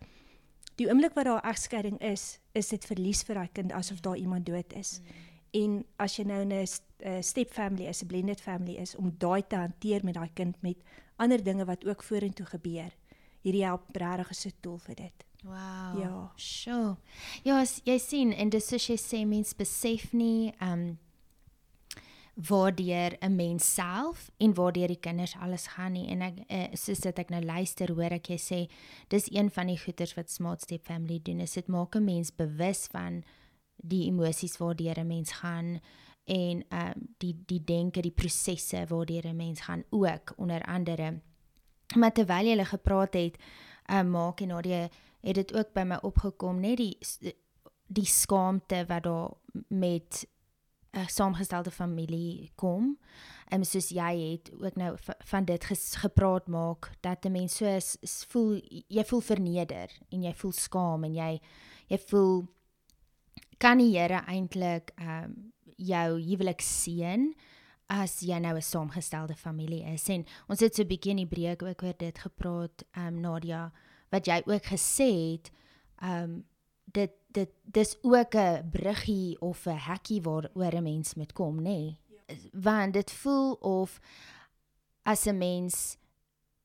die 0.76 0.88
oomblik 0.88 1.14
wat 1.14 1.26
daar 1.26 1.44
egskeiding 1.44 2.00
is, 2.00 2.40
is 2.52 2.68
dit 2.68 2.86
verlies 2.86 3.24
vir 3.24 3.36
daai 3.36 3.50
kind 3.54 3.72
asof 3.72 4.00
daar 4.00 4.18
iemand 4.18 4.46
dood 4.46 4.74
is. 4.74 5.02
En 5.52 5.86
as 5.98 6.16
jy 6.16 6.24
nou 6.24 6.46
'n 6.46 7.24
step 7.24 7.52
family 7.52 7.86
is, 7.86 8.02
'n 8.02 8.08
blended 8.08 8.42
family 8.42 8.76
is 8.76 8.96
om 8.96 9.16
daai 9.18 9.48
te 9.48 9.56
hanteer 9.56 10.04
met 10.04 10.14
daai 10.14 10.30
kind 10.34 10.62
met 10.62 10.78
ander 11.18 11.44
dinge 11.44 11.66
wat 11.66 11.86
ook 11.86 12.04
vorentoe 12.04 12.46
gebeur. 12.46 12.92
Hierdie 13.42 13.64
help 13.64 13.96
regtig 13.96 14.30
is 14.30 14.46
'n 14.46 14.54
tool 14.62 14.78
vir 14.78 14.96
dit. 14.96 15.26
Wow. 15.44 16.02
Ja. 16.02 16.32
Sure. 16.36 16.96
Ja, 17.44 17.66
jy 17.84 17.98
sien 18.00 18.32
en 18.32 18.50
dis 18.50 18.68
soos 18.68 18.86
jy 18.88 18.96
sê 18.98 19.24
mens 19.28 19.56
besef 19.58 20.14
nie 20.14 20.54
ehm 20.60 20.74
um, 20.74 20.92
waardeur 22.34 23.18
'n 23.22 23.36
mens 23.36 23.74
self 23.74 24.32
en 24.38 24.54
waardeur 24.54 24.88
die 24.88 25.00
kinders 25.00 25.36
alles 25.36 25.68
gaan 25.68 25.92
nie 25.92 26.08
en 26.08 26.22
ek 26.22 26.40
uh, 26.50 26.66
soos 26.74 27.00
dit 27.00 27.20
ek 27.20 27.30
nou 27.30 27.42
luister 27.46 27.94
hoor 27.94 28.12
ek 28.12 28.30
jy 28.30 28.38
sê 28.38 28.60
dis 29.08 29.30
een 29.30 29.52
van 29.52 29.68
die 29.68 29.78
goeters 29.78 30.16
wat 30.18 30.32
Smart 30.32 30.62
Step 30.62 30.86
Family 30.86 31.20
doen 31.22 31.40
is 31.40 31.54
dit 31.54 31.68
maak 31.68 31.96
'n 31.96 32.04
mens 32.04 32.32
bewus 32.32 32.88
van 32.88 33.24
die 33.78 34.08
emosies 34.08 34.58
waardeur 34.58 35.00
'n 35.00 35.08
mens 35.08 35.32
gaan 35.32 35.80
en 36.26 36.66
ehm 36.70 36.88
um, 36.88 37.08
die 37.18 37.36
die 37.46 37.64
denke 37.64 38.02
die 38.02 38.12
prosesse 38.12 38.86
waardeur 38.90 39.28
'n 39.28 39.36
mens 39.36 39.62
gaan 39.62 39.84
ook 39.90 40.34
onder 40.38 40.62
andere 40.66 41.22
maar 41.96 42.12
terwyl 42.12 42.46
jy 42.46 42.66
gepraat 42.66 43.14
het 43.14 43.38
uh, 43.92 44.02
maak 44.02 44.42
en 44.42 44.48
Nadia 44.48 44.90
het 45.24 45.36
dit 45.40 45.54
ook 45.56 45.74
by 45.74 45.86
my 45.88 45.98
opgekom 46.04 46.60
net 46.60 46.78
die 46.78 46.98
die 47.94 48.08
skaamte 48.10 48.86
wat 48.90 49.04
daar 49.04 49.32
met 49.70 50.26
'n 50.94 51.00
uh, 51.00 51.08
saamgestelde 51.08 51.72
familie 51.72 52.52
kom. 52.56 52.98
En 53.48 53.58
um, 53.58 53.64
soos 53.64 53.90
jy 53.90 54.32
het 54.32 54.52
ook 54.60 54.76
nou 54.76 54.98
van 55.26 55.46
dit 55.46 55.64
ges, 55.64 55.96
gepraat 55.96 56.48
maak 56.48 56.92
dat 57.02 57.26
'n 57.26 57.32
mens 57.32 57.56
so 57.56 57.66
is, 57.66 57.98
is 58.02 58.26
voel 58.28 58.62
jy 58.88 59.04
voel 59.04 59.22
verneder 59.22 59.90
en 60.10 60.24
jy 60.24 60.34
voel 60.34 60.52
skaam 60.52 61.04
en 61.04 61.14
jy 61.14 61.42
jy 61.88 61.98
voel 61.98 62.46
kan 63.58 63.78
die 63.78 63.98
Here 63.98 64.22
eintlik 64.26 64.92
ehm 64.96 65.24
um, 65.24 65.52
jou 65.76 66.22
huwelik 66.22 66.62
seën 66.62 67.34
as 67.88 68.20
jy 68.22 68.40
nou 68.40 68.56
'n 68.56 68.62
saamgestelde 68.62 69.36
familie 69.36 69.84
is. 69.94 70.08
En 70.10 70.26
ons 70.48 70.60
het 70.60 70.76
so 70.76 70.84
'n 70.84 70.88
bietjie 70.88 71.12
in 71.12 71.18
die 71.18 71.36
breek 71.36 71.62
ook 71.64 71.84
oor 71.84 71.98
dit 71.98 72.18
gepraat, 72.18 72.86
ehm 72.92 73.08
um, 73.08 73.20
Nadia, 73.20 73.72
wat 74.14 74.30
jy 74.30 74.42
ook 74.46 74.66
gesê 74.74 75.12
het, 75.34 75.52
ehm 76.04 76.24
um, 76.24 76.42
dit 76.94 77.12
dit 77.34 77.50
dis 77.64 77.98
ook 78.02 78.36
'n 78.36 78.70
bruggie 78.70 79.42
of 79.42 79.66
'n 79.66 79.78
hekkie 79.90 80.22
waar 80.22 80.50
oor 80.54 80.74
'n 80.76 80.84
mens 80.84 81.14
moet 81.14 81.34
kom, 81.34 81.58
nê? 81.58 81.62
Nee? 81.62 82.00
Ja. 82.28 82.36
Want 82.52 82.94
dit 82.94 83.12
voel 83.12 83.54
of 83.54 84.00
as 85.04 85.26
'n 85.26 85.38
mens 85.38 85.98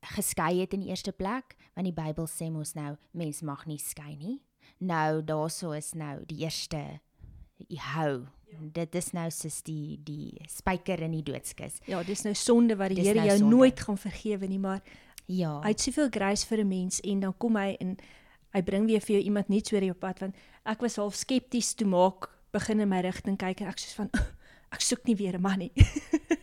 geskei 0.00 0.60
het 0.60 0.72
in 0.72 0.80
die 0.80 0.88
eerste 0.88 1.12
plek, 1.12 1.56
want 1.74 1.86
die 1.86 2.04
Bybel 2.04 2.26
sê 2.26 2.50
mos 2.50 2.72
nou 2.72 2.96
mens 3.10 3.42
mag 3.42 3.66
nie 3.66 3.78
skei 3.78 4.16
nie. 4.16 4.42
Nou 4.78 5.24
daarso 5.24 5.70
is 5.70 5.92
nou 5.92 6.24
die 6.26 6.38
eerste 6.38 7.00
hou. 7.76 8.26
Ja. 8.48 8.58
Dit 8.72 8.94
is 8.94 9.10
nou 9.12 9.30
soos 9.30 9.62
die 9.62 10.00
die 10.04 10.40
spyker 10.48 11.00
in 11.00 11.10
die 11.10 11.22
doodskus. 11.22 11.78
Ja, 11.86 12.02
dis 12.02 12.22
nou 12.22 12.34
sonde 12.34 12.76
wat 12.76 12.88
die 12.88 13.04
Here 13.04 13.14
nou 13.14 13.26
jou 13.26 13.38
sonde. 13.38 13.56
nooit 13.56 13.80
gaan 13.80 13.98
vergewe 13.98 14.46
nie, 14.46 14.58
maar 14.58 14.82
ja. 15.28 15.58
Hy 15.62 15.74
het 15.74 15.84
soveel 15.84 16.08
grace 16.10 16.46
vir 16.48 16.64
'n 16.64 16.68
mens 16.68 17.00
en 17.00 17.20
dan 17.20 17.34
kom 17.36 17.56
hy 17.56 17.76
en 17.80 17.96
hy 18.56 18.62
bring 18.64 18.86
weer 18.88 19.00
vir 19.04 19.18
jou 19.18 19.24
iemand 19.24 19.48
net 19.48 19.66
so 19.66 19.76
op 19.76 20.00
pad 20.00 20.20
want 20.20 20.36
ek 20.64 20.80
was 20.80 20.96
half 20.96 21.14
skepties 21.14 21.74
toe 21.74 21.86
maak 21.86 22.30
begin 22.52 22.80
in 22.80 22.88
my 22.88 23.00
rigting 23.04 23.36
kyk 23.36 23.60
en 23.60 23.68
ek 23.68 23.78
sê 23.78 23.94
van 23.96 24.10
ek 24.74 24.80
soek 24.80 25.04
nie 25.04 25.16
weer 25.16 25.36
'n 25.36 25.42
man 25.42 25.58
nie. 25.58 25.72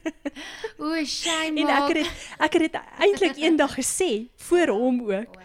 o, 0.81 1.03
shame. 1.05 1.61
En 1.61 1.69
ek 1.69 1.95
het 1.95 2.07
ek 2.39 2.53
het 2.53 2.61
dit 2.61 2.75
eintlik 2.99 3.37
eendag 3.37 3.75
gesê 3.75 4.29
voor 4.37 4.67
hom 4.67 5.01
ook. 5.01 5.35
Wow. 5.35 5.43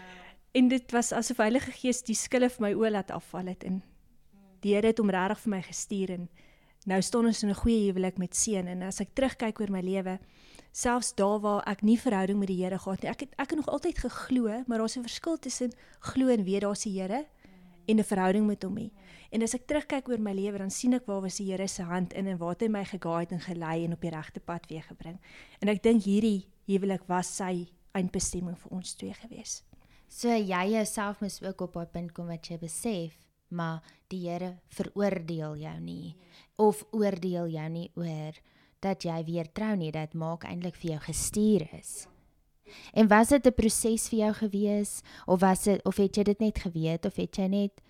En 0.51 0.67
dit 0.67 0.91
was 0.91 1.11
asof 1.11 1.37
Heilige 1.37 1.71
Gees 1.71 2.03
die 2.03 2.15
skille 2.15 2.49
vir 2.49 2.61
my 2.61 2.73
oë 2.75 2.91
laat 2.91 3.11
afval 3.11 3.47
het 3.53 3.63
en 3.63 3.81
die 4.61 4.75
Here 4.75 4.91
het 4.91 4.99
hom 4.99 5.09
regtig 5.09 5.39
vir 5.45 5.51
my 5.51 5.61
gestuur 5.65 6.11
en 6.17 6.29
nou 6.89 7.01
staan 7.01 7.25
ons 7.25 7.43
in 7.43 7.49
'n 7.49 7.61
goeie 7.61 7.91
huwelik 7.91 8.17
met 8.17 8.35
seun 8.35 8.67
en 8.67 8.83
as 8.83 9.01
ek 9.01 9.15
terugkyk 9.15 9.59
oor 9.59 9.71
my 9.71 9.81
lewe 9.81 10.19
selfs 10.71 11.13
daar 11.15 11.39
waar 11.39 11.63
ek 11.67 11.81
nie 11.81 11.97
verhouding 11.99 12.39
met 12.39 12.47
die 12.47 12.63
Here 12.63 12.79
gehad 12.79 13.03
nie. 13.03 13.11
Ek 13.11 13.25
het 13.25 13.35
ek 13.37 13.49
het 13.49 13.59
nog 13.59 13.69
altyd 13.69 13.99
geglo, 13.99 14.63
maar 14.67 14.77
daar's 14.79 14.97
'n 14.97 15.03
verskil 15.03 15.37
tussen 15.37 15.71
glo 15.99 16.27
en 16.27 16.43
weet 16.43 16.61
daar's 16.61 16.85
'n 16.85 16.91
Here 16.91 17.25
en 17.87 17.99
'n 17.99 18.03
verhouding 18.03 18.47
met 18.47 18.63
hom 18.63 18.73
nie. 18.73 18.91
En 19.31 19.41
as 19.41 19.53
ek 19.53 19.67
terugkyk 19.67 20.09
oor 20.09 20.19
my 20.19 20.33
lewe, 20.33 20.57
dan 20.57 20.69
sien 20.69 20.93
ek 20.93 21.05
waar 21.05 21.21
was 21.21 21.37
die 21.37 21.51
Here 21.51 21.67
se 21.67 21.83
hand 21.83 22.13
in 22.13 22.27
en 22.27 22.37
waar 22.37 22.49
het 22.49 22.61
hy 22.61 22.67
my 22.67 22.85
geguide 22.85 23.35
en 23.35 23.39
gelei 23.39 23.85
en 23.85 23.93
op 23.93 24.01
die 24.01 24.09
regte 24.09 24.39
pad 24.39 24.67
weer 24.69 24.83
gebring. 24.83 25.19
En 25.61 25.67
ek 25.67 25.83
dink 25.83 26.03
hierdie 26.03 26.47
huwelik 26.67 27.07
was 27.07 27.35
sy 27.35 27.67
eindbestemming 27.93 28.57
vir 28.57 28.71
ons 28.71 28.95
twee 28.95 29.13
gewees. 29.13 29.63
So 30.07 30.27
jy 30.27 30.71
jouself 30.73 31.21
moet 31.21 31.39
ook 31.43 31.61
op 31.61 31.75
'n 31.77 31.87
punt 31.91 32.11
kom 32.11 32.27
wat 32.27 32.47
jy 32.47 32.57
besef, 32.57 33.13
maar 33.47 33.81
die 34.09 34.29
Here 34.29 34.57
veroordeel 34.67 35.55
jou 35.55 35.79
nie 35.79 36.15
of 36.57 36.85
oordeel 36.91 37.47
jou 37.47 37.69
nie 37.69 37.91
oor 37.95 38.33
dat 38.81 39.05
jy 39.05 39.23
weer 39.27 39.51
trou 39.53 39.75
nie, 39.75 39.91
dit 39.91 40.13
maak 40.17 40.43
eintlik 40.43 40.75
vir 40.75 40.95
jou 40.95 40.99
gestuur 41.05 41.67
is. 41.77 42.07
En 42.93 43.07
was 43.07 43.29
dit 43.29 43.45
'n 43.45 43.53
proses 43.53 44.09
vir 44.09 44.19
jou 44.19 44.33
gewees 44.33 45.01
of 45.25 45.39
was 45.39 45.63
dit 45.63 45.85
of 45.85 45.97
het 45.97 46.15
jy 46.15 46.23
dit 46.23 46.39
net 46.39 46.59
geweet 46.59 47.05
of 47.05 47.15
het 47.15 47.37
jy 47.37 47.47
net 47.47 47.81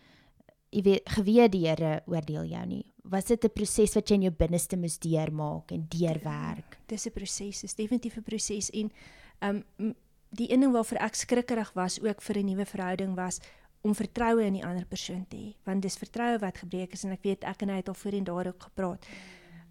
jy 0.71 0.81
weet 0.81 1.09
geweet 1.09 1.51
die 1.51 1.67
Here 1.67 2.01
oordeel 2.05 2.45
jou 2.45 2.65
nie? 2.65 2.85
Was 3.03 3.25
dit 3.25 3.43
'n 3.43 3.49
proses 3.49 3.93
wat 3.93 4.09
jy 4.09 4.15
in 4.15 4.21
jou 4.21 4.31
binneste 4.31 4.77
moes 4.77 4.99
deurmaak 4.99 5.71
en 5.71 5.85
deurwerk? 5.87 6.77
Dis 6.87 7.05
'n 7.05 7.11
proses, 7.11 7.63
is 7.63 7.75
definitief 7.75 8.17
'n 8.17 8.23
proses 8.23 8.69
en 8.69 8.91
ehm 9.39 9.63
um, 9.77 9.95
die 10.29 10.51
een 10.51 10.59
ding 10.59 10.71
waarvoor 10.71 10.97
ek 10.97 11.15
skrikkerig 11.15 11.73
was 11.73 12.01
ook 12.01 12.21
vir 12.21 12.37
'n 12.37 12.45
nuwe 12.45 12.65
verhouding 12.65 13.15
was 13.15 13.39
om 13.81 13.95
vertroue 13.95 14.45
in 14.45 14.53
die 14.53 14.65
ander 14.65 14.85
persoon 14.85 15.25
te 15.27 15.37
hê, 15.37 15.55
want 15.63 15.81
dis 15.81 15.97
vertroue 15.97 16.37
wat 16.39 16.57
gebreek 16.57 16.93
is 16.93 17.03
en 17.03 17.11
ek 17.11 17.23
weet 17.23 17.43
ek 17.43 17.61
en 17.61 17.69
hy 17.69 17.75
het 17.75 17.87
al 17.87 17.93
voorheen 17.93 18.23
daaroor 18.23 18.53
gepraat. 18.57 19.05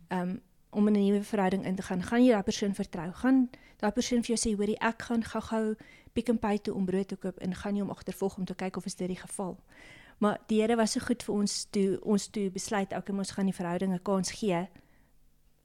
Ehm 0.09 0.28
um, 0.28 0.40
om 0.70 0.87
in 0.87 0.94
'n 0.94 1.04
nuwe 1.04 1.22
verhouding 1.22 1.64
in 1.64 1.74
te 1.74 1.83
gaan, 1.83 2.02
gaan 2.02 2.24
jy 2.24 2.30
daai 2.30 2.42
persoon 2.42 2.74
vertrou. 2.74 3.12
Gaan 3.12 3.50
daai 3.76 3.92
persoon 3.92 4.24
vir 4.24 4.37
jou 4.37 4.38
sê, 4.38 4.56
hoorie, 4.56 4.78
ek 4.78 5.02
gaan 5.02 5.22
gou-gou 5.22 5.76
Pick 6.12 6.30
n 6.30 6.38
Pay 6.38 6.59
toe 6.59 6.74
om 6.74 6.85
brood 6.85 7.09
te 7.09 7.16
koop 7.16 7.38
en 7.38 7.54
gaan 7.54 7.76
jy 7.76 7.80
hom 7.80 7.90
agtervolg 7.90 8.37
om 8.38 8.44
te 8.44 8.54
kyk 8.54 8.76
of 8.76 8.87
is 8.87 8.94
dit 8.94 9.09
die 9.09 9.16
geval. 9.16 9.59
Maar 10.18 10.38
die 10.46 10.61
Here 10.61 10.76
was 10.76 10.92
so 10.92 11.00
goed 11.00 11.22
vir 11.22 11.35
ons 11.35 11.64
toe 11.70 12.00
ons 12.02 12.26
toe 12.28 12.50
besluit, 12.50 12.92
okay, 12.92 13.16
ons 13.16 13.30
gaan 13.30 13.46
die 13.46 13.54
verhouding 13.54 13.92
'n 13.94 14.02
kans 14.02 14.30
gee. 14.30 14.68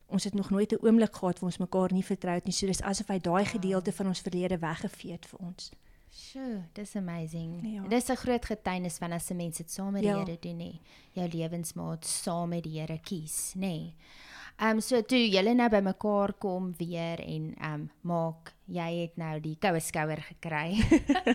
Ons 0.08 0.24
het 0.24 0.34
nog 0.34 0.50
nooit 0.50 0.72
'n 0.72 0.86
oomblik 0.86 1.16
gehad 1.16 1.40
waar 1.40 1.50
ons 1.50 1.58
mekaar 1.58 1.92
nie 1.92 2.04
vertrou 2.04 2.34
het 2.34 2.46
nie. 2.46 2.54
So 2.54 2.68
dis 2.68 2.82
asof 2.82 3.08
hy 3.08 3.20
daai 3.20 3.46
gedeelte 3.46 3.92
van 3.92 4.08
ons 4.08 4.22
verlede 4.22 4.58
weggevee 4.58 5.12
het 5.12 5.26
vir 5.26 5.40
ons. 5.40 5.72
Sjoe, 6.12 6.64
dis 6.74 6.96
amazing. 6.96 7.60
Ja. 7.74 7.88
Dis 7.88 8.10
'n 8.10 8.16
groot 8.16 8.46
getuienis 8.46 8.98
van 8.98 9.12
as 9.12 9.30
'n 9.30 9.36
mens 9.36 9.58
dit 9.58 9.72
saam 9.72 9.92
met 9.92 10.02
die 10.02 10.12
ja. 10.12 10.24
Here 10.24 10.38
doen 10.40 10.58
nie. 10.58 10.82
Jou 11.12 11.28
lewensmaat 11.28 12.06
saam 12.06 12.50
met 12.50 12.64
die 12.64 12.80
Here 12.80 13.00
kies, 13.00 13.54
nê. 13.58 13.94
Ehm 14.56 14.78
um, 14.78 14.80
so 14.80 15.02
toe 15.04 15.20
julle 15.20 15.52
nou 15.54 15.68
bymekaar 15.70 16.34
kom 16.40 16.70
weer 16.80 17.20
en 17.20 17.50
ehm 17.56 17.74
um, 17.74 17.90
maak 18.08 18.54
jy 18.72 18.88
het 19.02 19.18
nou 19.20 19.40
die 19.44 19.58
koue 19.60 19.82
skouer 19.84 20.22
gekry 20.24 20.78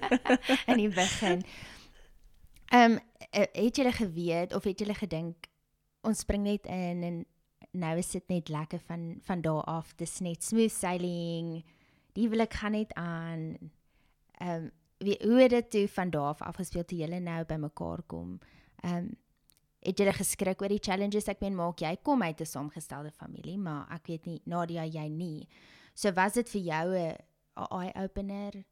in 0.70 0.80
die 0.80 0.88
begin. 0.88 1.44
Ehm 2.72 2.96
um, 2.96 2.98
het 3.36 3.76
julle 3.76 3.92
geweet 3.92 4.54
of 4.56 4.64
het 4.64 4.80
julle 4.80 4.96
gedink 4.96 5.50
ons 6.00 6.24
spring 6.24 6.46
net 6.48 6.64
in 6.66 7.04
en 7.04 7.20
nou 7.76 7.92
is 8.00 8.08
dit 8.16 8.28
net 8.32 8.48
lekker 8.48 8.80
van 8.88 9.18
van 9.28 9.44
daar 9.44 9.64
af 9.68 9.92
dis 10.00 10.18
net 10.24 10.42
smooth 10.42 10.72
sailing. 10.72 11.60
Die 12.16 12.28
ek 12.40 12.54
gaan 12.54 12.72
net 12.72 12.94
aan. 12.94 13.58
Ehm 14.40 14.64
um, 14.64 14.70
wie 15.00 15.16
hoe 15.20 15.40
het 15.40 15.50
dit 15.50 15.70
toe 15.70 15.88
van 15.88 16.10
daar 16.10 16.32
af 16.32 16.42
afgespeel 16.42 16.84
toe 16.84 16.98
julle 16.98 17.20
nou 17.20 17.44
bymekaar 17.44 18.02
kom? 18.06 18.38
Ehm 18.80 18.96
um, 18.96 19.16
het 19.80 19.98
jy 19.98 20.12
geskrik 20.12 20.62
oor 20.62 20.68
die 20.68 20.82
challenges 20.82 21.28
ek 21.28 21.40
meen 21.40 21.56
maak 21.56 21.80
jy 21.80 21.96
kom 22.02 22.22
uit 22.22 22.40
'n 22.40 22.46
saamgestelde 22.46 23.10
familie 23.10 23.58
maar 23.58 23.86
ek 23.90 24.06
weet 24.06 24.26
nie 24.26 24.42
Nadia 24.44 24.84
jy 24.84 25.08
nie 25.08 25.48
so 25.94 26.12
was 26.12 26.32
dit 26.32 26.48
vir 26.48 26.60
jou 26.60 26.86
'n 26.94 27.16
eye 27.70 27.92
opener 27.94 28.64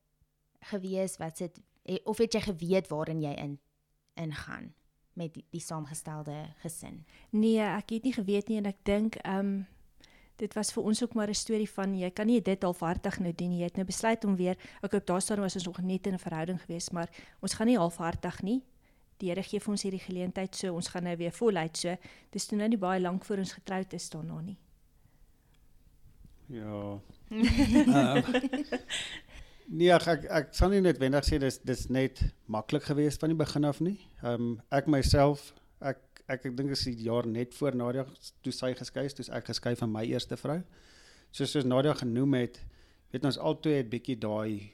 gewees 0.61 1.17
wat 1.19 1.39
dit 1.39 1.61
of 2.05 2.19
het 2.19 2.33
jy 2.33 2.41
geweet 2.41 2.89
waarin 2.89 3.23
jy 3.23 3.33
in 3.33 3.59
ingaan 4.15 4.75
met 5.19 5.35
die, 5.35 5.45
die 5.51 5.63
saamgestelde 5.63 6.37
gesin? 6.63 7.03
Nee, 7.31 7.63
ek 7.63 7.97
het 7.97 8.07
nie 8.07 8.15
geweet 8.15 8.49
nie 8.49 8.61
en 8.63 8.71
ek 8.71 8.85
dink 8.89 9.21
ehm 9.25 9.39
um, 9.39 9.67
dit 10.39 10.53
was 10.55 10.69
vir 10.71 10.85
ons 10.87 11.01
ook 11.03 11.15
maar 11.19 11.29
'n 11.29 11.35
storie 11.35 11.71
van 11.71 11.97
jy 11.99 12.11
kan 12.15 12.27
nie 12.27 12.41
dit 12.41 12.63
halfhartig 12.63 13.19
nou 13.19 13.33
doen 13.35 13.49
nie. 13.49 13.59
Jy 13.59 13.65
het 13.65 13.77
nou 13.77 13.85
besluit 13.87 14.25
om 14.25 14.37
weer 14.37 14.57
ek 14.83 14.93
hoop 14.93 15.07
daar 15.07 15.21
staan 15.21 15.41
was 15.41 15.55
ons 15.55 15.65
nog 15.65 15.81
net 15.83 16.07
in 16.07 16.15
'n 16.15 16.19
verhouding 16.19 16.61
geweest, 16.61 16.93
maar 16.93 17.11
ons 17.41 17.55
gaan 17.55 17.67
nie 17.67 17.79
halfhartig 17.79 18.43
nie. 18.43 18.63
Die 19.19 19.33
Here 19.33 19.43
gee 19.43 19.61
vir 19.61 19.75
ons 19.75 19.83
hierdie 19.83 20.03
geleentheid 20.03 20.55
so 20.55 20.75
ons 20.79 20.89
gaan 20.93 21.09
nou 21.09 21.17
weer 21.19 21.35
voluit 21.35 21.77
so. 21.77 21.95
Dis 22.35 22.47
toe 22.47 22.59
nou 22.59 22.69
nie 22.71 22.81
baie 22.81 23.01
lank 23.03 23.25
voor 23.27 23.43
ons 23.43 23.55
getroud 23.59 23.95
is 23.99 24.09
daarna 24.13 24.41
nie. 24.41 24.59
Ja. 26.49 27.01
uh, 27.29 28.23
nee, 29.79 29.91
ek 29.93 30.07
ek, 30.15 30.27
ek 30.39 30.53
sal 30.57 30.73
nie 30.73 30.81
noodwendig 30.85 31.27
sê 31.27 31.41
dis 31.43 31.59
dis 31.61 31.87
net 31.93 32.23
maklik 32.49 32.87
geweest 32.89 33.21
van 33.21 33.35
die 33.35 33.41
begin 33.41 33.69
af 33.69 33.83
nie. 33.85 33.99
Ehm 34.23 34.35
um, 34.35 34.55
ek 34.73 34.89
myself 34.89 35.51
ek 35.85 36.01
ek 36.29 36.47
ek 36.49 36.57
dink 36.57 36.73
is 36.77 36.87
die 36.89 37.09
jaar 37.09 37.29
net 37.29 37.57
voor 37.59 37.77
Nadia 37.77 38.07
toe 38.45 38.53
sy 38.53 38.73
geskei 38.79 39.05
is, 39.09 39.17
toe 39.17 39.27
ek 39.35 39.51
geskei 39.51 39.75
van 39.81 39.93
my 39.93 40.05
eerste 40.09 40.39
vrou. 40.41 40.61
Soos 41.33 41.53
soos 41.53 41.69
Nadia 41.69 41.95
genoem 41.99 42.39
het, 42.39 42.63
weet 43.13 43.29
ons 43.29 43.41
albei 43.51 43.81
het 43.81 43.91
bietjie 43.93 44.17
daai 44.21 44.71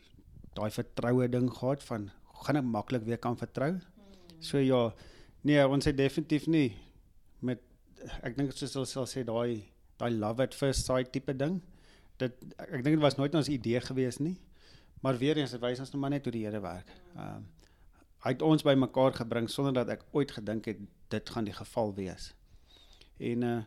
daai 0.55 0.71
vertroue 0.71 1.27
ding 1.31 1.51
gehad 1.51 1.83
van 1.89 2.11
gaan 2.45 2.61
ek 2.61 2.71
maklik 2.77 3.07
weer 3.09 3.19
kan 3.19 3.39
vertrou. 3.41 3.73
So 4.41 4.59
ja, 4.59 4.95
nee, 5.43 5.69
ons 5.69 5.85
het 5.85 5.97
definitief 5.97 6.47
nie 6.47 6.73
met 7.45 7.61
ek 8.23 8.37
dink 8.37 8.53
soos 8.53 8.75
hulle 8.77 8.89
sal 8.89 9.09
sê 9.09 9.25
daai 9.27 9.65
daai 10.01 10.11
love 10.11 10.43
at 10.43 10.55
first 10.55 10.87
sight 10.89 11.13
tipe 11.13 11.35
ding. 11.37 11.61
Dit 12.19 12.37
ek 12.59 12.83
dink 12.83 12.97
dit 12.97 13.05
was 13.05 13.19
nooit 13.19 13.35
ons 13.35 13.51
idee 13.51 13.81
gewees 13.81 14.21
nie. 14.23 14.37
Maar 15.05 15.19
weer 15.21 15.37
eens, 15.37 15.53
dit 15.53 15.61
wys 15.61 15.83
ons 15.83 15.93
nou 15.93 16.01
maar 16.01 16.15
net 16.15 16.25
hoe 16.25 16.33
die 16.33 16.47
Here 16.47 16.63
werk. 16.65 16.91
Ehm 17.17 17.43
um, 17.43 17.51
hy 18.25 18.31
het 18.33 18.41
ons 18.41 18.63
bymekaar 18.65 19.13
gebring 19.13 19.51
sonder 19.53 19.75
dat 19.77 19.91
ek 19.93 20.05
ooit 20.17 20.31
gedink 20.33 20.65
het 20.71 20.79
dit 21.13 21.31
gaan 21.31 21.45
die 21.45 21.53
geval 21.53 21.93
wees. 21.95 22.31
En 23.21 23.45
uh 23.45 23.63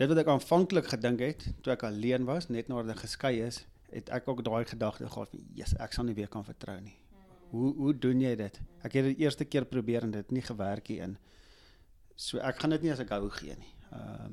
dit 0.00 0.10
wat 0.10 0.18
ek 0.24 0.30
aanvanklik 0.32 0.88
gedink 0.90 1.20
het 1.22 1.44
toe 1.62 1.74
ek 1.76 1.84
alleen 1.86 2.24
was, 2.26 2.48
net 2.50 2.66
nadat 2.66 2.96
ek 2.96 3.04
geskei 3.04 3.36
is, 3.44 3.60
het 3.92 4.08
ek 4.10 4.26
ook 4.26 4.40
daai 4.42 4.64
gedagte 4.66 5.06
gehad 5.06 5.30
van, 5.30 5.44
"Jesus, 5.54 5.78
ek 5.78 5.92
sal 5.92 6.08
nie 6.08 6.16
weer 6.16 6.28
kan 6.28 6.44
vertrou 6.44 6.80
nie." 6.80 6.96
Hoe 7.54 7.70
hoe 7.78 7.94
doen 7.98 8.20
jy 8.20 8.34
dit? 8.38 8.56
Ek 8.82 8.96
het 8.98 9.04
dit 9.12 9.22
eerste 9.22 9.46
keer 9.46 9.66
probeer 9.70 10.02
en 10.06 10.14
dit 10.14 10.24
het 10.24 10.34
nie 10.34 10.42
gewerk 10.42 10.88
nie 10.90 10.98
in. 11.04 11.14
So 12.18 12.42
ek 12.42 12.58
gaan 12.62 12.74
dit 12.74 12.86
nie 12.86 12.92
as 12.94 13.02
ek 13.04 13.12
hou 13.14 13.28
gee 13.38 13.54
nie. 13.54 13.70
Ehm 13.92 14.32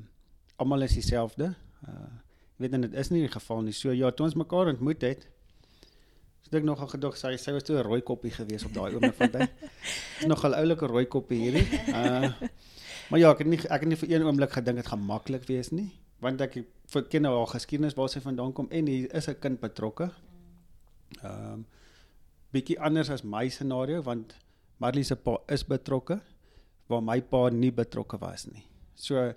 almal 0.62 0.86
is 0.86 0.94
dieselfde. 0.98 1.54
Uh 1.86 2.10
jy 2.56 2.66
weet 2.66 2.74
en 2.76 2.84
dit 2.86 2.98
is 3.00 3.10
nie 3.10 3.22
die 3.24 3.32
geval 3.32 3.62
nie. 3.66 3.74
So 3.74 3.94
ja, 3.94 4.10
toe 4.10 4.26
ons 4.26 4.38
mekaar 4.38 4.70
ontmoet 4.70 5.02
het, 5.06 5.24
het 6.52 6.60
ek 6.60 6.66
nogal 6.68 6.90
gedog 6.92 7.16
sy 7.16 7.32
sy 7.40 7.54
was 7.56 7.64
toe 7.64 7.78
'n 7.78 7.86
rooi 7.86 8.02
koppie 8.04 8.30
gewees 8.30 8.66
op 8.68 8.74
daai 8.76 8.92
oomblik 8.94 9.16
van 9.16 9.30
tyd. 9.30 9.50
Is 10.20 10.26
nogal 10.28 10.54
oulike 10.58 10.86
rooi 10.86 11.06
koppie 11.06 11.40
hierdie. 11.46 11.66
Uh 11.88 12.28
maar 13.10 13.20
ja, 13.20 13.30
ek 13.32 13.42
het 13.44 13.48
nie 13.48 13.60
ek 13.64 13.80
het 13.80 13.88
nie 13.88 14.00
vir 14.02 14.12
een 14.12 14.26
oomblik 14.26 14.52
gedink 14.52 14.82
dit 14.82 14.86
gaan 14.86 15.04
maklik 15.04 15.46
wees 15.48 15.70
nie, 15.72 15.88
want 16.20 16.40
ek 16.40 16.58
ken 17.08 17.22
nou 17.22 17.32
haar 17.38 17.50
geskiedenis 17.54 17.96
waar 17.96 18.08
sy 18.08 18.20
vandaan 18.20 18.52
kom 18.52 18.68
en 18.70 18.86
hier 18.86 19.08
is 19.14 19.28
'n 19.28 19.40
kind 19.40 19.60
betrokke. 19.60 20.10
Ehm 21.22 21.52
um, 21.52 21.66
bietjie 22.52 22.78
anders 22.80 23.10
as 23.10 23.24
my 23.24 23.48
scenario 23.48 24.02
want 24.02 24.36
Marley 24.82 25.04
se 25.06 25.16
pa 25.16 25.38
is 25.48 25.64
betrokke 25.64 26.20
waar 26.90 27.02
my 27.04 27.20
pa 27.20 27.48
nie 27.50 27.72
betrokke 27.72 28.18
was 28.20 28.46
nie. 28.50 28.64
So 28.94 29.32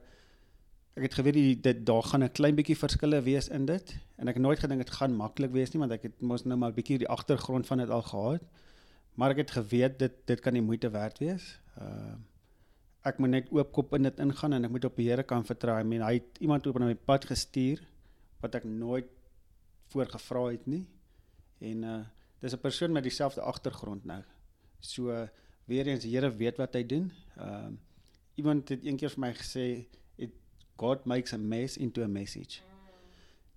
ek 0.95 1.09
het 1.09 1.17
geweet 1.19 1.63
dit 1.63 1.85
daar 1.85 2.03
gaan 2.03 2.23
'n 2.23 2.31
klein 2.31 2.55
bietjie 2.55 2.77
verskille 2.77 3.21
wees 3.21 3.49
in 3.49 3.65
dit 3.65 3.95
en 4.17 4.27
ek 4.27 4.39
nooit 4.39 4.59
gedink 4.59 4.79
dit 4.79 4.95
gaan 4.97 5.15
maklik 5.15 5.51
wees 5.51 5.73
nie 5.73 5.79
want 5.79 5.91
ek 5.91 6.03
het 6.03 6.21
mos 6.21 6.45
nou 6.45 6.57
maar 6.57 6.73
bietjie 6.73 6.97
die 6.97 7.09
agtergrond 7.09 7.67
van 7.67 7.77
dit 7.77 7.89
al 7.89 8.01
gehad. 8.01 8.41
Maar 9.15 9.31
ek 9.31 9.37
het 9.37 9.51
geweet 9.51 9.99
dit 9.99 10.13
dit 10.25 10.39
kan 10.39 10.53
die 10.53 10.61
moeite 10.61 10.89
werd 10.89 11.19
wees. 11.19 11.59
Uh 11.77 12.15
ek 13.05 13.19
moet 13.19 13.29
net 13.29 13.51
oopkop 13.51 13.93
in 13.93 14.03
dit 14.03 14.19
ingaan 14.19 14.53
en 14.53 14.65
ek 14.65 14.71
moet 14.71 14.85
op 14.85 14.95
die 14.95 15.09
Here 15.09 15.23
kan 15.23 15.45
vertrou. 15.45 15.79
I 15.79 15.83
mean 15.83 16.01
hy 16.01 16.13
het 16.13 16.39
iemand 16.39 16.67
op 16.67 16.79
my 16.79 16.95
pad 16.95 17.25
gestuur 17.25 17.79
wat 18.41 18.55
ek 18.55 18.63
nooit 18.63 19.05
voorgevra 19.93 20.45
het 20.51 20.65
nie. 20.65 20.87
En 21.59 21.83
uh 21.83 22.03
dis 22.45 22.53
'n 22.53 22.61
persoon 22.61 22.91
met 22.91 23.03
dieselfde 23.03 23.41
agtergrond 23.41 24.05
nou. 24.05 24.21
So 24.79 25.27
weer 25.65 25.87
eens 25.87 26.03
die 26.03 26.13
Here 26.13 26.29
weet 26.29 26.57
wat 26.57 26.73
hy 26.73 26.85
doen. 26.85 27.11
Ehm 27.37 27.73
uh, 27.73 27.77
iemand 28.35 28.69
het 28.69 28.83
eendag 28.83 29.11
vir 29.11 29.19
my 29.19 29.33
gesê 29.33 29.85
God 30.75 31.05
makes 31.05 31.33
a 31.33 31.37
mess 31.37 31.77
into 31.77 32.03
a 32.03 32.07
message. 32.07 32.61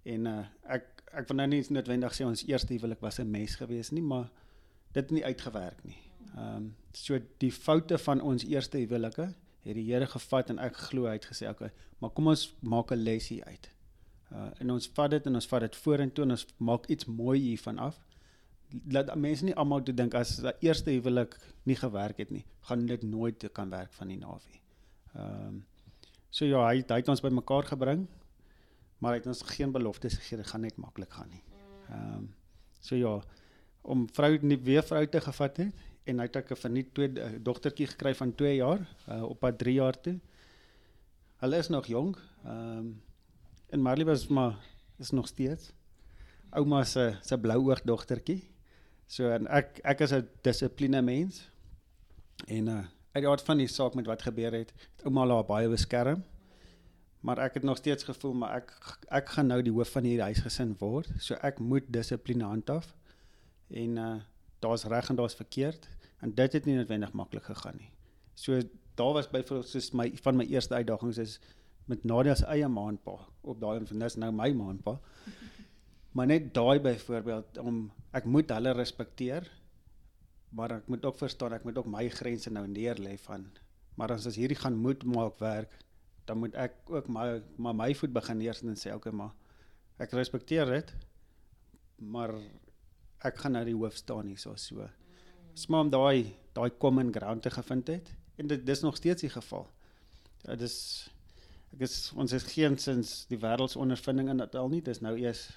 En 0.03 0.27
uh, 0.27 0.44
ek 0.62 0.94
ek 1.09 1.31
wil 1.31 1.38
nou 1.40 1.46
nie 1.48 1.62
noodwendig 1.72 2.14
sê 2.14 2.27
ons 2.29 2.44
eerste 2.46 2.74
huwelik 2.77 3.01
was 3.01 3.18
'n 3.18 3.31
mes 3.31 3.57
geweest 3.57 3.92
nie, 3.92 4.03
maar 4.03 4.31
dit 4.92 5.03
het 5.03 5.11
nie 5.11 5.24
uitgewerk 5.24 5.85
nie. 5.85 5.98
Ehm 6.37 6.57
um, 6.57 6.77
so 6.92 7.18
die 7.38 7.53
foute 7.53 7.98
van 7.98 8.20
ons 8.20 8.44
eerste 8.44 8.79
huwelike 8.79 9.35
het 9.64 9.74
die 9.74 9.92
Here 9.92 10.07
gevat 10.07 10.51
en 10.51 10.59
ek 10.59 10.77
glo 10.77 11.07
hy 11.07 11.16
het 11.18 11.27
gesê 11.27 11.48
okay, 11.48 11.72
maar 11.98 12.11
kom 12.11 12.29
ons 12.29 12.55
maak 12.61 12.92
'n 12.92 13.03
lesie 13.03 13.44
uit. 13.44 13.70
Uh 14.33 14.51
en 14.61 14.70
ons 14.70 14.90
vat 14.94 15.11
dit 15.11 15.27
en 15.27 15.35
ons 15.35 15.46
vat 15.46 15.61
dit 15.61 15.77
vorentoe 15.77 16.24
en 16.24 16.31
ons 16.31 16.46
maak 16.59 16.87
iets 16.87 17.05
mooi 17.05 17.38
hiervan 17.40 17.79
af. 17.79 17.98
Laat 18.92 19.14
mense 19.16 19.44
nie 19.44 19.54
almal 19.54 19.83
toe 19.83 19.94
dink 19.94 20.14
as 20.14 20.37
die 20.37 20.52
eerste 20.68 20.90
huwelik 20.90 21.38
nie 21.64 21.76
gewerk 21.76 22.18
het 22.18 22.31
nie, 22.31 22.44
gaan 22.68 22.87
dit 22.87 23.02
nooit 23.02 23.48
kan 23.52 23.70
werk 23.70 23.92
van 23.92 24.09
die 24.09 24.18
navie. 24.18 24.61
Ehm 25.14 25.48
um, 25.48 25.66
So 26.31 26.44
ja, 26.44 26.61
hy 26.68 26.83
hy 26.83 27.00
het 27.00 27.09
ons 27.09 27.22
bymekaar 27.24 27.68
gebring. 27.70 28.07
Maar 28.98 29.14
hy 29.14 29.20
het 29.20 29.28
ons 29.31 29.44
geen 29.54 29.72
beloftes 29.72 30.18
gegee 30.18 30.40
dit 30.40 30.50
gaan 30.50 30.64
net 30.66 30.76
maklik 30.81 31.12
gaan 31.14 31.31
nie. 31.33 31.44
Ehm 31.88 32.16
um, 32.18 32.26
so 32.81 32.96
ja, 32.96 33.16
om 33.83 34.04
vrou 34.14 34.31
nie 34.46 34.59
weer 34.62 34.85
vrou 34.87 35.02
te 35.07 35.20
gevat 35.20 35.57
het 35.64 35.87
en 36.09 36.20
hy 36.20 36.26
het 36.28 36.37
ek 36.37 36.52
'n 36.52 36.61
verniet 36.61 36.92
twee 36.94 37.11
uh, 37.11 37.31
dogtertjie 37.42 37.87
gekry 37.87 38.14
van 38.14 38.35
2 38.35 38.54
jaar 38.57 38.81
uh, 39.09 39.22
op 39.24 39.40
pad 39.40 39.59
3 39.59 39.74
jaar 39.74 40.00
toe. 40.00 40.18
Hulle 41.42 41.57
is 41.57 41.68
nog 41.68 41.87
jonk. 41.87 42.20
Ehm 42.44 42.78
um, 42.78 43.02
en 43.68 43.81
Marley 43.81 44.04
was 44.04 44.28
maar 44.28 44.57
is 44.98 45.11
nog 45.11 45.26
steeds 45.28 45.72
ouma 46.50 46.85
se 46.85 47.18
se 47.22 47.38
blou 47.38 47.70
oog 47.70 47.83
dogtertjie. 47.83 48.42
So 49.09 49.31
en 49.33 49.49
ek 49.49 49.81
ek 49.88 50.05
is 50.05 50.12
'n 50.12 50.29
dissipline 50.42 51.03
mens. 51.03 51.49
En 52.47 52.68
uh 52.68 52.85
uit 53.12 53.25
die 53.25 53.29
aard 53.29 53.42
van 53.42 53.59
die 53.59 53.66
saak 53.66 53.94
met 53.94 54.07
wat 54.07 54.23
gebeur 54.23 54.53
het, 54.53 54.73
het 54.97 55.05
ouma 55.05 55.27
haar 55.27 55.44
baie 55.44 55.68
beskerm. 55.68 56.25
Maar 57.21 57.38
ek 57.38 57.55
het 57.55 57.62
nog 57.62 57.77
steeds 57.77 58.05
gevoel 58.05 58.35
maar 58.35 58.57
ek 58.57 58.99
ek 59.09 59.29
gaan 59.29 59.47
nou 59.47 59.62
die 59.62 59.73
hoof 59.73 59.90
van 59.90 60.05
hierdie 60.05 60.23
huisgesin 60.23 60.77
word, 60.79 61.09
so 61.18 61.35
ek 61.35 61.59
moet 61.59 61.88
dissipline 61.88 62.44
handhaaf. 62.44 62.94
En 63.71 63.97
uh 63.97 64.16
daar's 64.61 64.85
reg 64.85 65.09
en 65.09 65.16
daar's 65.16 65.35
verkeerd 65.35 65.88
en 66.21 66.35
dit 66.35 66.53
het 66.53 66.64
nie 66.64 66.77
noodwendig 66.77 67.12
maklik 67.12 67.44
gegaan 67.44 67.77
nie. 67.79 67.90
So 68.35 68.61
daar 68.94 69.12
was 69.12 69.31
byvoorbeeld 69.31 69.68
soos 69.68 69.90
my 69.90 70.11
van 70.23 70.37
my 70.37 70.44
eerste 70.44 70.75
uitdagings 70.75 71.18
is 71.18 71.40
met 71.87 72.05
Nadia 72.05 72.35
se 72.35 72.44
eie 72.44 72.68
maanpa 72.68 73.18
op 73.40 73.61
daai 73.61 73.79
en 73.79 73.99
dis 73.99 74.16
nou 74.16 74.33
my 74.33 74.51
maanpa. 74.53 74.99
Maar 76.18 76.26
net 76.26 76.50
daai 76.54 76.81
byvoorbeeld 76.83 77.59
om 77.62 77.85
ek 78.18 78.26
moet 78.26 78.50
hulle 78.50 78.74
respekteer 78.74 79.46
maar 80.59 80.72
ek 80.78 80.87
moet 80.90 81.04
ook 81.04 81.18
verstaan 81.20 81.54
ek 81.54 81.66
moet 81.68 81.78
ook 81.78 81.90
my 81.92 82.07
grense 82.11 82.50
nou 82.50 82.64
neer 82.66 82.98
lê 82.98 83.14
van 83.26 83.44
maar 84.00 84.14
as 84.14 84.26
as 84.26 84.38
hierdie 84.40 84.59
gaan 84.59 84.78
moet 84.81 85.04
maak 85.04 85.37
werk 85.44 85.74
dan 86.26 86.40
moet 86.42 86.57
ek 86.59 86.78
ook 86.90 87.11
my 87.12 87.26
maar 87.57 87.76
my 87.76 87.90
voet 88.00 88.14
begin 88.16 88.40
neersit 88.40 88.70
en 88.70 88.81
sê 88.81 88.94
okay 88.96 89.12
maar 89.12 89.35
ek 90.02 90.16
respekteer 90.16 90.72
dit 90.72 90.94
maar 92.14 92.33
ek 93.28 93.42
gaan 93.42 93.54
nou 93.59 93.64
die 93.68 93.76
hoof 93.76 94.00
staan 94.00 94.31
hier 94.31 94.40
so 94.40 94.57
so 94.57 94.88
smaak 95.59 95.87
om 95.87 95.92
daai 95.92 96.35
daai 96.57 96.70
common 96.83 97.12
ground 97.14 97.42
te 97.42 97.52
gevind 97.52 97.92
het 97.92 98.11
en 98.38 98.46
dit 98.46 98.66
dis 98.66 98.81
nog 98.81 98.96
steeds 98.96 99.24
die 99.24 99.31
geval. 99.31 99.66
Dit 100.46 100.62
is 100.62 100.76
ek 101.74 101.83
is 101.85 101.96
ons 102.16 102.33
is 102.33 102.46
geen 102.48 102.78
sins 102.81 103.26
die 103.28 103.38
wêreldsondervinding 103.42 104.31
in 104.33 104.40
dit 104.40 104.54
al 104.57 104.70
nie 104.72 104.81
dis 104.83 105.02
nou 105.04 105.12
eers 105.18 105.48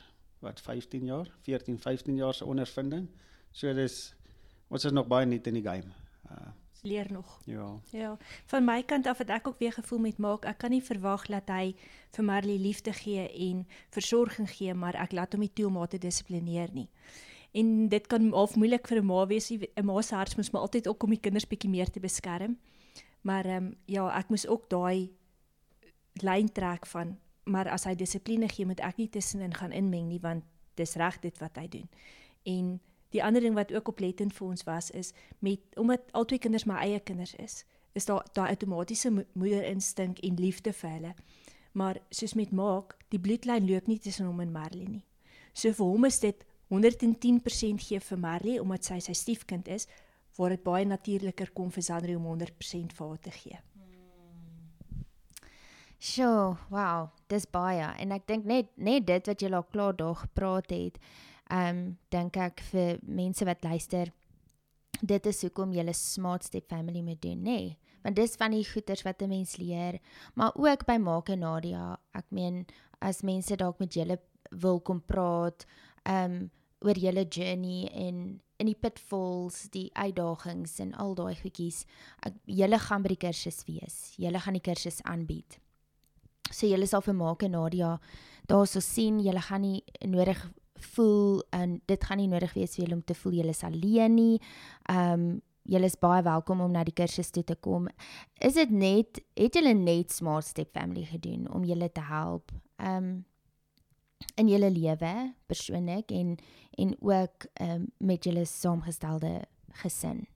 wat 0.42 0.62
15 0.62 1.06
jaar 1.06 1.30
14 1.48 1.80
15 1.80 2.16
jaar 2.16 2.34
se 2.34 2.46
ondervinding 2.46 3.08
so 3.52 3.74
dis 3.74 4.16
ons 4.68 4.86
is 4.86 4.92
nog 4.92 5.08
baie 5.08 5.26
nuut 5.26 5.48
in 5.48 5.60
die 5.60 5.68
game. 5.68 5.94
Uh 6.32 6.52
leer 6.82 7.12
nog. 7.12 7.40
Ja. 7.46 7.80
Ja. 7.90 8.18
Van 8.46 8.66
my 8.66 8.84
kant 8.84 9.08
af 9.08 9.18
het 9.18 9.30
ek 9.30 9.48
ook 9.48 9.60
weer 9.60 9.74
gevoel 9.74 10.00
met 10.00 10.18
maak. 10.18 10.46
Ek 10.46 10.58
kan 10.58 10.74
nie 10.74 10.84
verwag 10.84 11.28
dat 11.30 11.50
hy 11.54 11.76
vir 12.16 12.26
Marley 12.26 12.58
liefde 12.58 12.94
gee 12.94 13.28
en 13.50 13.68
versorging 13.94 14.50
gee, 14.50 14.74
maar 14.74 14.98
ek 14.98 15.14
laat 15.14 15.38
hom 15.38 15.46
nie 15.46 15.54
toe 15.54 15.68
om 15.70 15.78
haar 15.78 15.92
te 15.92 16.02
dissiplineer 16.02 16.74
nie. 16.74 16.90
En 17.54 17.90
dit 17.92 18.08
kan 18.08 18.32
half 18.34 18.56
moeilik 18.56 18.88
vir 18.88 19.02
'n 19.02 19.06
ma 19.06 19.26
wees. 19.28 19.52
'n 19.52 19.86
Ma 19.86 20.02
se 20.02 20.16
hart 20.16 20.38
moet 20.38 20.52
maar 20.52 20.62
altyd 20.62 20.88
ook 20.88 21.04
om 21.04 21.10
die 21.10 21.20
kinders 21.20 21.48
bietjie 21.48 21.70
meer 21.70 21.90
te 21.90 22.00
beskerm. 22.00 22.58
Maar 23.22 23.46
ehm 23.46 23.66
um, 23.66 23.76
ja, 23.86 24.18
ek 24.18 24.30
moes 24.30 24.48
ook 24.48 24.70
daai 24.70 25.12
lyn 26.22 26.52
trek 26.52 26.86
van 26.86 27.18
maar 27.52 27.68
as 27.70 27.84
hy 27.90 27.96
dissipline 28.00 28.48
gee, 28.50 28.66
moet 28.66 28.80
ek 28.80 28.98
nie 29.02 29.10
tussenin 29.12 29.54
gaan 29.54 29.76
inmeng 29.76 30.08
nie 30.08 30.22
want 30.24 30.48
dis 30.80 30.96
reg 30.96 31.20
dit 31.22 31.38
wat 31.44 31.60
hy 31.60 31.68
doen. 31.68 31.90
En 32.48 32.80
Die 33.12 33.24
ander 33.24 33.42
ding 33.44 33.56
wat 33.56 33.74
ook 33.74 33.88
oplettend 33.92 34.34
vir 34.34 34.48
ons 34.48 34.64
was 34.64 34.92
is 34.92 35.12
met 35.40 35.60
omdat 35.80 36.12
albei 36.16 36.40
kinders 36.40 36.66
my 36.66 36.80
eie 36.80 37.00
kinders 37.00 37.34
is, 37.36 37.64
is 37.94 38.08
daar 38.08 38.24
daai 38.34 38.54
outomatiese 38.54 39.12
moederinstink 39.12 40.20
en 40.24 40.40
liefde 40.40 40.72
vir 40.74 40.90
hulle. 40.90 41.12
Maar 41.72 42.00
soos 42.10 42.34
met 42.40 42.52
Maak, 42.52 42.96
die 43.12 43.20
bloedlyn 43.20 43.68
loop 43.68 43.88
nie 43.88 44.00
tussen 44.00 44.30
hom 44.30 44.40
en 44.40 44.52
Marley 44.52 44.88
nie. 44.88 45.04
So 45.54 45.76
vir 45.76 45.92
hom 45.92 46.08
is 46.08 46.20
dit 46.24 46.46
110% 46.72 47.84
gee 47.84 48.00
vir 48.00 48.20
Marley 48.20 48.60
omdat 48.60 48.88
sy 48.88 49.00
sy 49.04 49.16
stiefkind 49.16 49.68
is, 49.68 49.88
waar 50.38 50.56
dit 50.56 50.64
baie 50.64 50.88
natuurliker 50.88 51.52
kom 51.52 51.72
vir 51.72 51.84
Sandri 51.84 52.16
om 52.16 52.30
100% 52.32 52.96
vir 52.96 53.08
haar 53.08 53.20
te 53.20 53.36
gee. 53.36 53.60
Sjoe, 56.02 56.56
wow, 56.74 57.12
dis 57.30 57.44
baie 57.46 57.86
en 58.02 58.14
ek 58.16 58.24
dink 58.26 58.48
net 58.50 58.72
net 58.82 59.04
dit 59.06 59.28
wat 59.30 59.44
jy 59.44 59.52
al 59.54 59.68
klaar 59.70 59.94
daar 59.94 60.16
gepraat 60.24 60.74
het, 60.74 60.98
ehm 61.54 61.70
um, 61.70 61.82
dink 62.10 62.40
ek 62.42 62.64
vir 62.72 62.98
mense 63.06 63.46
wat 63.46 63.62
luister, 63.62 64.10
dit 64.98 65.30
is 65.30 65.44
hoekom 65.46 65.76
jy 65.78 65.86
'n 65.86 65.94
smart 65.94 66.44
step 66.50 66.68
family 66.74 67.04
moet 67.06 67.22
doen, 67.22 67.38
nê? 67.38 67.44
Nee, 67.46 67.78
want 68.02 68.16
dis 68.16 68.36
van 68.36 68.52
die 68.58 68.66
goeters 68.66 69.06
wat 69.06 69.22
'n 69.22 69.30
mens 69.30 69.58
leer, 69.58 70.00
maar 70.34 70.52
ook 70.56 70.88
by 70.88 70.98
maak 70.98 71.30
en 71.30 71.40
Nadia. 71.40 72.00
Ek 72.14 72.26
meen 72.32 72.66
as 73.00 73.22
mense 73.22 73.56
dalk 73.56 73.80
met 73.80 73.94
julle 73.94 74.18
wil 74.50 74.80
kom 74.80 75.02
praat, 75.06 75.66
ehm 76.04 76.32
um, 76.32 76.52
oor 76.82 76.98
julle 76.98 77.26
journey 77.30 77.88
en 77.94 78.42
in 78.58 78.66
die 78.66 78.80
pitfalls, 78.80 79.70
die 79.70 79.92
uitdagings 79.94 80.80
en 80.80 80.94
al 80.94 81.14
daai 81.14 81.36
goedjies. 81.36 81.86
Julle 82.46 82.80
gaan 82.80 83.04
by 83.04 83.08
die 83.10 83.28
kursus 83.28 83.66
wees. 83.68 84.16
Julle 84.18 84.40
gaan 84.40 84.54
die 84.54 84.66
kursus 84.66 85.04
aanbied. 85.04 85.60
So 86.52 86.68
julle 86.68 86.88
sal 86.88 87.04
vir 87.06 87.18
maak 87.18 87.44
en 87.44 87.56
Nadia 87.56 88.00
daarso 88.50 88.82
sien, 88.84 89.20
julle 89.24 89.42
gaan 89.42 89.62
nie 89.62 89.84
nodig 90.08 90.40
voel 90.96 91.44
en 91.56 91.80
dit 91.86 92.04
gaan 92.04 92.20
nie 92.22 92.30
nodig 92.32 92.54
wees 92.58 92.76
vir 92.76 92.86
julle 92.86 92.98
om 92.98 93.06
te 93.06 93.16
voel 93.18 93.40
julle 93.40 93.56
is 93.56 93.64
alleen 93.68 94.16
nie. 94.18 94.36
Ehm 94.90 95.14
um, 95.14 95.32
julle 95.70 95.86
is 95.86 96.00
baie 96.02 96.24
welkom 96.26 96.64
om 96.66 96.72
na 96.74 96.82
die 96.84 96.96
kursus 96.98 97.30
toe 97.30 97.44
te 97.46 97.56
kom. 97.56 97.86
Is 98.42 98.56
dit 98.58 98.72
net 98.74 99.20
het 99.38 99.54
julle 99.56 99.76
net 99.78 100.12
Smart 100.12 100.48
Step 100.48 100.72
Family 100.74 101.04
gedoen 101.06 101.46
om 101.54 101.68
julle 101.70 101.92
te 101.92 102.02
help? 102.02 102.52
Ehm 102.82 102.98
um, 102.98 103.12
in 104.38 104.50
julle 104.50 104.70
lewe 104.70 105.14
persoonlik 105.50 106.12
en 106.12 106.38
en 106.78 106.96
ook 107.00 107.48
ehm 107.54 107.72
um, 107.72 107.88
met 107.98 108.24
julle 108.24 108.46
saamgestelde 108.46 109.42
gesin. 109.84 110.28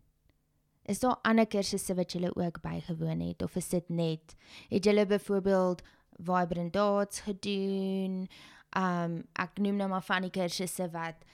Is 0.86 1.00
daar 1.00 1.18
ander 1.22 1.48
kursusse 1.48 1.96
wat 1.96 2.12
julle 2.12 2.36
ook 2.36 2.62
bygewoon 2.62 3.20
het 3.20 3.42
of 3.42 3.56
is 3.56 3.70
dit 3.70 3.90
net 3.90 4.36
het 4.70 4.84
julle 4.86 5.06
byvoorbeeld 5.06 5.82
vibrant 6.18 6.74
dots 6.74 7.20
gedoen. 7.20 8.28
Um 8.78 9.24
ek 9.34 9.60
noem 9.60 9.76
nou 9.76 9.90
maar 9.90 10.04
van 10.04 10.22
die 10.22 10.34
kursusse 10.34 10.90
wat 10.92 11.26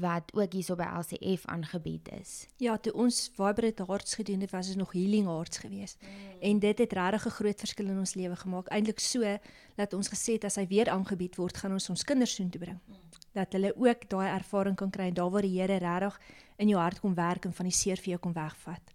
wat 0.00 0.32
ook 0.34 0.52
hierso 0.52 0.74
by 0.76 0.86
LCF 0.98 1.46
aangebied 1.46 2.08
is. 2.20 2.46
Ja, 2.60 2.76
toe 2.76 2.92
ons 2.92 3.28
vibrant 3.36 3.78
hearts 3.78 4.14
gedoen 4.18 4.40
het, 4.40 4.50
was 4.50 4.66
dit 4.66 4.76
nog 4.76 4.92
healing 4.92 5.26
hearts 5.26 5.58
geweest. 5.58 6.02
Mm. 6.02 6.40
En 6.40 6.58
dit 6.58 6.78
het 6.78 6.92
regtig 6.92 7.26
'n 7.26 7.30
groot 7.30 7.58
verskil 7.58 7.86
in 7.86 7.98
ons 7.98 8.14
lewe 8.14 8.36
gemaak. 8.36 8.68
Eintlik 8.68 8.98
so 9.00 9.38
dat 9.74 9.92
ons 9.92 10.08
gesê 10.08 10.32
het 10.32 10.44
as 10.44 10.56
hy 10.56 10.66
weer 10.66 10.88
aangebied 10.88 11.36
word, 11.36 11.56
gaan 11.56 11.72
ons 11.72 11.90
ons 11.90 12.04
kinders 12.04 12.34
soheen 12.34 12.50
toe 12.50 12.60
bring. 12.60 12.78
Mm. 12.86 12.94
Dat 13.32 13.52
hulle 13.52 13.72
ook 13.76 14.08
daai 14.08 14.28
ervaring 14.28 14.76
kan 14.76 14.90
kry 14.90 15.06
en 15.06 15.14
daar 15.14 15.30
waar 15.30 15.42
die 15.42 15.60
Here 15.60 15.76
regtig 15.76 16.20
in 16.56 16.68
jou 16.68 16.80
hart 16.80 17.00
kom 17.00 17.14
werk 17.14 17.44
en 17.44 17.52
van 17.52 17.66
die 17.66 17.74
seer 17.74 17.96
vir 17.96 18.08
jou 18.08 18.18
kom 18.18 18.32
wegvat. 18.32 18.94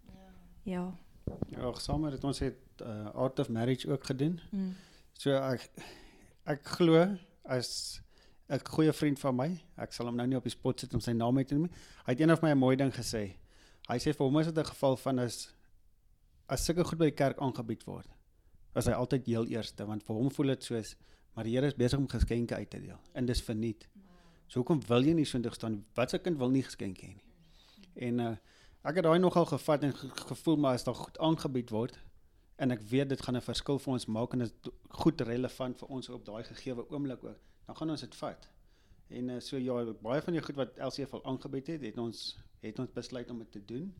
Ja. 0.63 0.73
Ja. 0.73 0.97
Ja, 1.49 1.73
saam 1.79 2.03
het 2.03 2.23
ons 2.23 2.39
het 2.39 2.57
uh, 2.81 3.09
Art 3.13 3.39
of 3.39 3.49
Marriage 3.49 3.91
ook 3.91 4.03
gedoen. 4.03 4.39
Mm. 4.51 4.75
So 5.23 5.31
ek 5.39 5.69
ek 6.51 6.65
glo 6.75 6.99
as 7.47 8.01
'n 8.51 8.59
goeie 8.67 8.91
vriend 8.91 9.19
van 9.19 9.35
my, 9.35 9.47
ek 9.79 9.93
sal 9.95 10.09
hom 10.09 10.17
nou 10.19 10.25
nie 10.27 10.35
op 10.35 10.43
die 10.43 10.51
spot 10.51 10.81
sit 10.83 10.93
om 10.93 10.99
sy 10.99 11.13
naam 11.15 11.37
uit 11.37 11.47
te 11.47 11.55
noem. 11.55 11.69
Hy 12.03 12.11
het 12.11 12.19
een 12.19 12.31
of 12.31 12.41
my 12.43 12.51
'n 12.51 12.59
mooi 12.59 12.75
ding 12.75 12.91
gesê. 12.91 13.37
Hy 13.87 13.97
sê 14.03 14.11
vir 14.11 14.25
hom 14.25 14.39
is 14.39 14.47
dit 14.47 14.57
'n 14.57 14.71
geval 14.73 14.97
van 14.97 15.19
as 15.19 15.53
as 16.49 16.65
sulke 16.65 16.83
goed 16.83 16.99
by 16.99 17.05
die 17.05 17.15
kerk 17.15 17.39
aangebied 17.39 17.85
word, 17.85 18.09
was 18.75 18.85
hy 18.85 18.91
altyd 18.91 19.25
heel 19.25 19.47
eerste 19.47 19.85
want 19.85 20.03
vir 20.03 20.15
hom 20.15 20.29
voel 20.29 20.47
dit 20.47 20.63
soos 20.63 20.95
maar 21.35 21.45
die 21.45 21.55
Here 21.55 21.67
is 21.67 21.73
besig 21.73 21.99
om 21.99 22.07
geskenke 22.07 22.55
uit 22.55 22.69
te 22.69 22.79
deel 22.79 22.99
en 23.13 23.25
dis 23.25 23.41
verniet. 23.41 23.87
So 24.47 24.59
hoekom 24.59 24.81
wil 24.87 25.03
jy 25.03 25.13
nie 25.13 25.25
sondig 25.25 25.55
staan? 25.55 25.85
Wat 25.95 26.09
se 26.09 26.19
kind 26.19 26.37
wil 26.37 26.49
nie 26.49 26.63
geskenke 26.63 27.05
hê 27.05 27.13
nie? 27.13 27.23
En 27.95 28.19
uh, 28.19 28.35
ek 28.83 28.95
het 28.95 29.03
daai 29.03 29.19
nogal 29.19 29.45
gevat 29.45 29.83
en 29.83 29.93
gevoel 29.93 30.57
maar 30.57 30.73
as 30.73 30.83
daar 30.83 30.95
goed 30.95 31.17
aangebied 31.17 31.69
word, 31.69 31.97
en 32.63 32.71
ek 32.75 32.83
weet 32.89 33.09
dit 33.11 33.21
gaan 33.21 33.37
'n 33.37 33.43
verskil 33.43 33.79
vir 33.79 33.93
ons 33.93 34.05
maak 34.15 34.33
en 34.33 34.45
dit 34.45 34.69
goed 35.03 35.21
relevant 35.21 35.77
vir 35.79 35.89
ons 35.89 36.09
op 36.09 36.25
daai 36.25 36.43
gegeewe 36.43 36.85
oomblik 36.89 37.23
ook. 37.23 37.39
Dan 37.65 37.75
gaan 37.75 37.89
ons 37.89 38.01
dit 38.01 38.15
vat. 38.15 38.49
En 39.09 39.29
uh, 39.29 39.39
so 39.39 39.57
ja, 39.57 39.75
baie 40.01 40.21
van 40.21 40.33
die 40.33 40.41
goed 40.41 40.55
wat 40.55 40.79
LCF 40.79 41.13
al 41.13 41.25
aangebied 41.25 41.67
het, 41.67 41.81
het 41.81 41.97
ons 41.97 42.37
het 42.63 42.79
ons 42.79 42.91
besluit 42.95 43.29
om 43.29 43.41
dit 43.43 43.51
te 43.51 43.65
doen. 43.65 43.93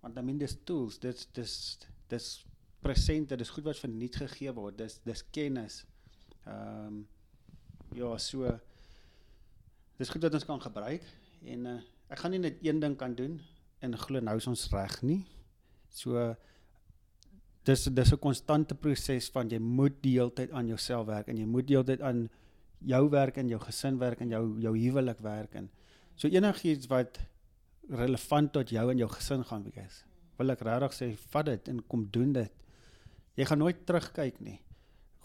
Want 0.00 0.18
I 0.18 0.22
mean 0.22 0.38
dis 0.38 0.56
tools, 0.64 0.98
dis 0.98 1.26
dis 1.32 1.54
dis 2.08 2.28
presente, 2.80 3.36
dis 3.36 3.50
goed 3.50 3.64
wat 3.64 3.80
verniet 3.80 4.16
gegee 4.16 4.52
word. 4.52 4.78
Dis 4.78 5.00
dis 5.04 5.24
kennis. 5.30 5.84
Ehm 6.46 6.86
um, 6.86 7.06
ja, 7.94 8.16
so 8.18 8.58
dis 9.98 10.10
goed 10.10 10.22
wat 10.22 10.34
ons 10.34 10.44
kan 10.44 10.60
gebruik 10.60 11.04
en 11.44 11.66
uh, 11.70 11.80
ek 12.10 12.18
gaan 12.18 12.32
nie 12.34 12.40
net 12.42 12.56
een 12.64 12.80
ding 12.80 12.96
kan 12.98 13.14
doen 13.14 13.38
en 13.78 13.98
glo 13.98 14.20
nou 14.20 14.36
is 14.40 14.48
ons 14.50 14.66
reg 14.72 15.02
nie. 15.02 15.20
So 15.94 16.18
uh, 16.18 16.34
dis 17.64 17.84
dis 17.84 18.12
'n 18.12 18.18
konstante 18.18 18.74
proses 18.74 19.30
van 19.30 19.48
jy 19.48 19.58
moet 19.58 20.02
die 20.02 20.18
hele 20.18 20.32
tyd 20.32 20.50
aan 20.52 20.66
jouself 20.66 21.06
werk 21.06 21.28
en 21.28 21.36
jy 21.36 21.46
moet 21.46 21.66
die 21.66 21.76
hele 21.76 21.86
tyd 21.86 22.00
aan 22.00 22.28
jou 22.80 23.08
werk 23.10 23.36
en 23.36 23.48
jou 23.48 23.60
gesin 23.60 23.98
werk 23.98 24.20
en 24.20 24.28
jou 24.28 24.60
jou 24.60 24.74
huwelik 24.78 25.20
werk 25.20 25.54
en 25.54 25.70
so 26.16 26.28
enigiets 26.28 26.86
wat 26.86 27.18
relevant 27.88 28.52
tot 28.52 28.70
jou 28.70 28.90
en 28.90 28.98
jou 28.98 29.08
gesin 29.08 29.44
gaan 29.44 29.64
wees. 29.74 30.04
Wil 30.38 30.54
ek 30.54 30.60
regtig 30.66 30.92
sê 30.96 31.08
vat 31.32 31.46
dit 31.46 31.68
en 31.68 31.80
kom 31.88 32.06
doen 32.10 32.32
dit. 32.32 32.52
Jy 33.38 33.46
gaan 33.50 33.58
nooit 33.58 33.86
terugkyk 33.86 34.40
nie. 34.40 34.60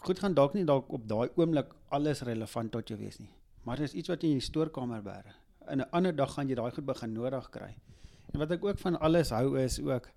Goed 0.04 0.18
gaan 0.18 0.34
dalk 0.34 0.54
nie 0.54 0.64
dalk 0.64 0.90
op 0.92 1.06
daai 1.08 1.28
oomblik 1.36 1.74
alles 1.90 2.22
relevant 2.22 2.72
tot 2.72 2.88
jou 2.88 2.98
wees 2.98 3.18
nie. 3.20 3.32
Maar 3.64 3.76
dis 3.84 3.94
iets 3.94 4.08
wat 4.08 4.22
jy 4.22 4.32
in 4.34 4.40
die 4.40 4.46
stoorkamer 4.46 5.02
bære. 5.02 5.34
In 5.70 5.80
'n 5.80 5.90
ander 5.92 6.16
dag 6.16 6.32
gaan 6.34 6.48
jy 6.48 6.54
daai 6.54 6.70
goed 6.70 6.86
begin 6.86 7.12
nodig 7.12 7.50
kry. 7.50 7.76
En 8.32 8.38
wat 8.38 8.50
ek 8.50 8.64
ook 8.64 8.78
van 8.78 9.00
alles 9.00 9.30
hou 9.30 9.58
is 9.58 9.80
ook 9.80 10.08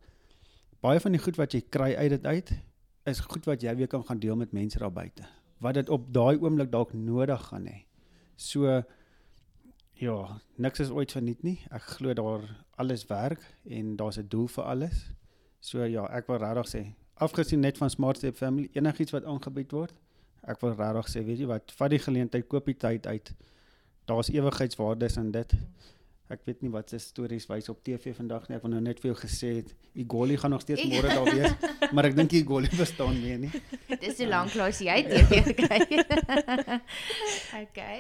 baie 0.84 1.00
van 1.00 1.16
die 1.16 1.22
goed 1.24 1.40
wat 1.40 1.56
jy 1.56 1.64
kry 1.70 1.94
uit 1.96 2.10
dit 2.18 2.26
uit 2.26 2.52
is 3.10 3.24
goed 3.24 3.48
wat 3.48 3.64
jy 3.64 3.76
weer 3.80 3.92
kan 3.92 4.04
gaan 4.04 4.20
deel 4.20 4.36
met 4.36 4.52
mense 4.52 4.80
daar 4.80 4.92
buite 4.92 5.24
wat 5.64 5.80
dit 5.80 5.90
op 5.90 6.10
daai 6.14 6.36
oomblik 6.42 6.72
dalk 6.72 6.92
nodig 6.94 7.42
gaan 7.48 7.68
hê. 7.72 7.78
So 8.36 8.84
ja, 10.04 10.18
niks 10.56 10.82
is 10.84 10.92
ooit 10.92 11.12
verniet 11.16 11.44
nie. 11.44 11.60
Ek 11.72 11.86
glo 11.98 12.14
daar 12.18 12.44
alles 12.82 13.06
werk 13.08 13.44
en 13.64 13.96
daar's 13.96 14.20
'n 14.20 14.28
doel 14.28 14.48
vir 14.48 14.64
alles. 14.64 15.12
So 15.60 15.84
ja, 15.86 16.06
ek 16.12 16.28
wil 16.28 16.38
regtig 16.38 16.68
sê, 16.68 16.82
afgesien 17.14 17.60
net 17.60 17.78
van 17.78 17.90
Smart 17.90 18.18
Step 18.18 18.36
Family, 18.36 18.70
enigiets 18.74 19.12
wat 19.12 19.24
aangebied 19.24 19.72
word, 19.72 19.94
ek 20.44 20.60
wil 20.62 20.76
regtig 20.76 21.08
sê, 21.08 21.26
weet 21.26 21.40
jy 21.40 21.46
wat, 21.46 21.72
vat 21.72 21.90
die 21.90 22.00
geleentheid, 22.00 22.48
koop 22.48 22.66
die 22.66 22.78
tyd 22.78 23.08
uit. 23.08 23.34
Daar's 24.06 24.30
ewigheidswaardes 24.30 25.18
in 25.18 25.32
dit 25.32 25.54
ek 26.34 26.44
weet 26.48 26.64
nie 26.66 26.72
wat 26.74 26.92
se 26.92 27.00
stories 27.02 27.46
wys 27.50 27.70
op 27.72 27.82
TV 27.86 28.14
vandag 28.18 28.48
nie. 28.50 28.58
Ek 28.58 28.66
wil 28.66 28.74
nou 28.76 28.82
net 28.84 29.02
vir 29.04 29.12
jou 29.12 29.18
gesê 29.22 29.52
het, 29.60 29.74
Igoli 30.00 30.38
gaan 30.42 30.54
nog 30.56 30.64
steeds 30.66 30.86
môre 30.92 31.12
daar 31.14 31.30
wees, 31.30 31.92
maar 31.94 32.10
ek 32.10 32.18
dink 32.18 32.34
Igoli 32.40 32.72
bestaan 32.74 33.20
meer 33.22 33.42
nie. 33.46 33.52
Dis 34.04 34.18
so 34.20 34.30
lank 34.30 34.56
lank 34.60 34.82
jy 34.82 34.98
TV 35.10 35.44
gekry. 35.52 36.02
okay. 37.64 38.00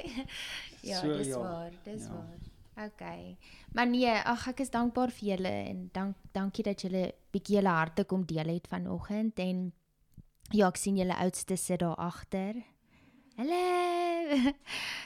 Ja, 0.83 0.99
so, 0.99 1.13
dis 1.15 1.29
ja, 1.31 1.39
waar, 1.39 1.71
dis 1.85 2.09
ja. 2.09 2.17
waar. 2.17 2.51
Okay. 2.87 3.37
Maar 3.73 3.87
nee, 3.87 4.09
ag 4.09 4.47
ek 4.49 4.63
is 4.65 4.73
dankbaar 4.73 5.13
vir 5.13 5.35
julle 5.35 5.53
en 5.69 5.87
dank 5.93 6.17
dankie 6.33 6.65
dat 6.65 6.81
julle 6.81 7.11
bietjie 7.33 7.59
julle 7.59 7.69
harte 7.69 8.05
kom 8.09 8.25
deel 8.25 8.49
het 8.49 8.67
vanoggend 8.67 9.37
en 9.39 9.67
ja, 10.49 10.67
ek 10.67 10.79
sien 10.81 10.97
julle 10.97 11.15
oudste 11.21 11.57
sit 11.57 11.83
daar 11.85 11.97
agter. 12.01 12.57
Hallo. 13.35 14.53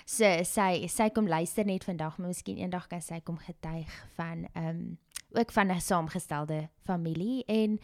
So 0.07 0.27
sy 0.47 0.87
sy 0.91 1.09
kom 1.11 1.27
luister 1.27 1.67
net 1.67 1.83
vandag, 1.83 2.15
maar 2.17 2.31
miskien 2.31 2.59
eendag 2.59 2.85
kan 2.91 3.01
sy 3.03 3.19
kom 3.27 3.35
getuig 3.43 3.91
van 4.15 4.45
ehm 4.53 4.67
um, 4.69 4.97
ook 5.35 5.51
van 5.51 5.71
'n 5.71 5.81
saamgestelde 5.81 6.69
familie 6.87 7.43
en 7.45 7.79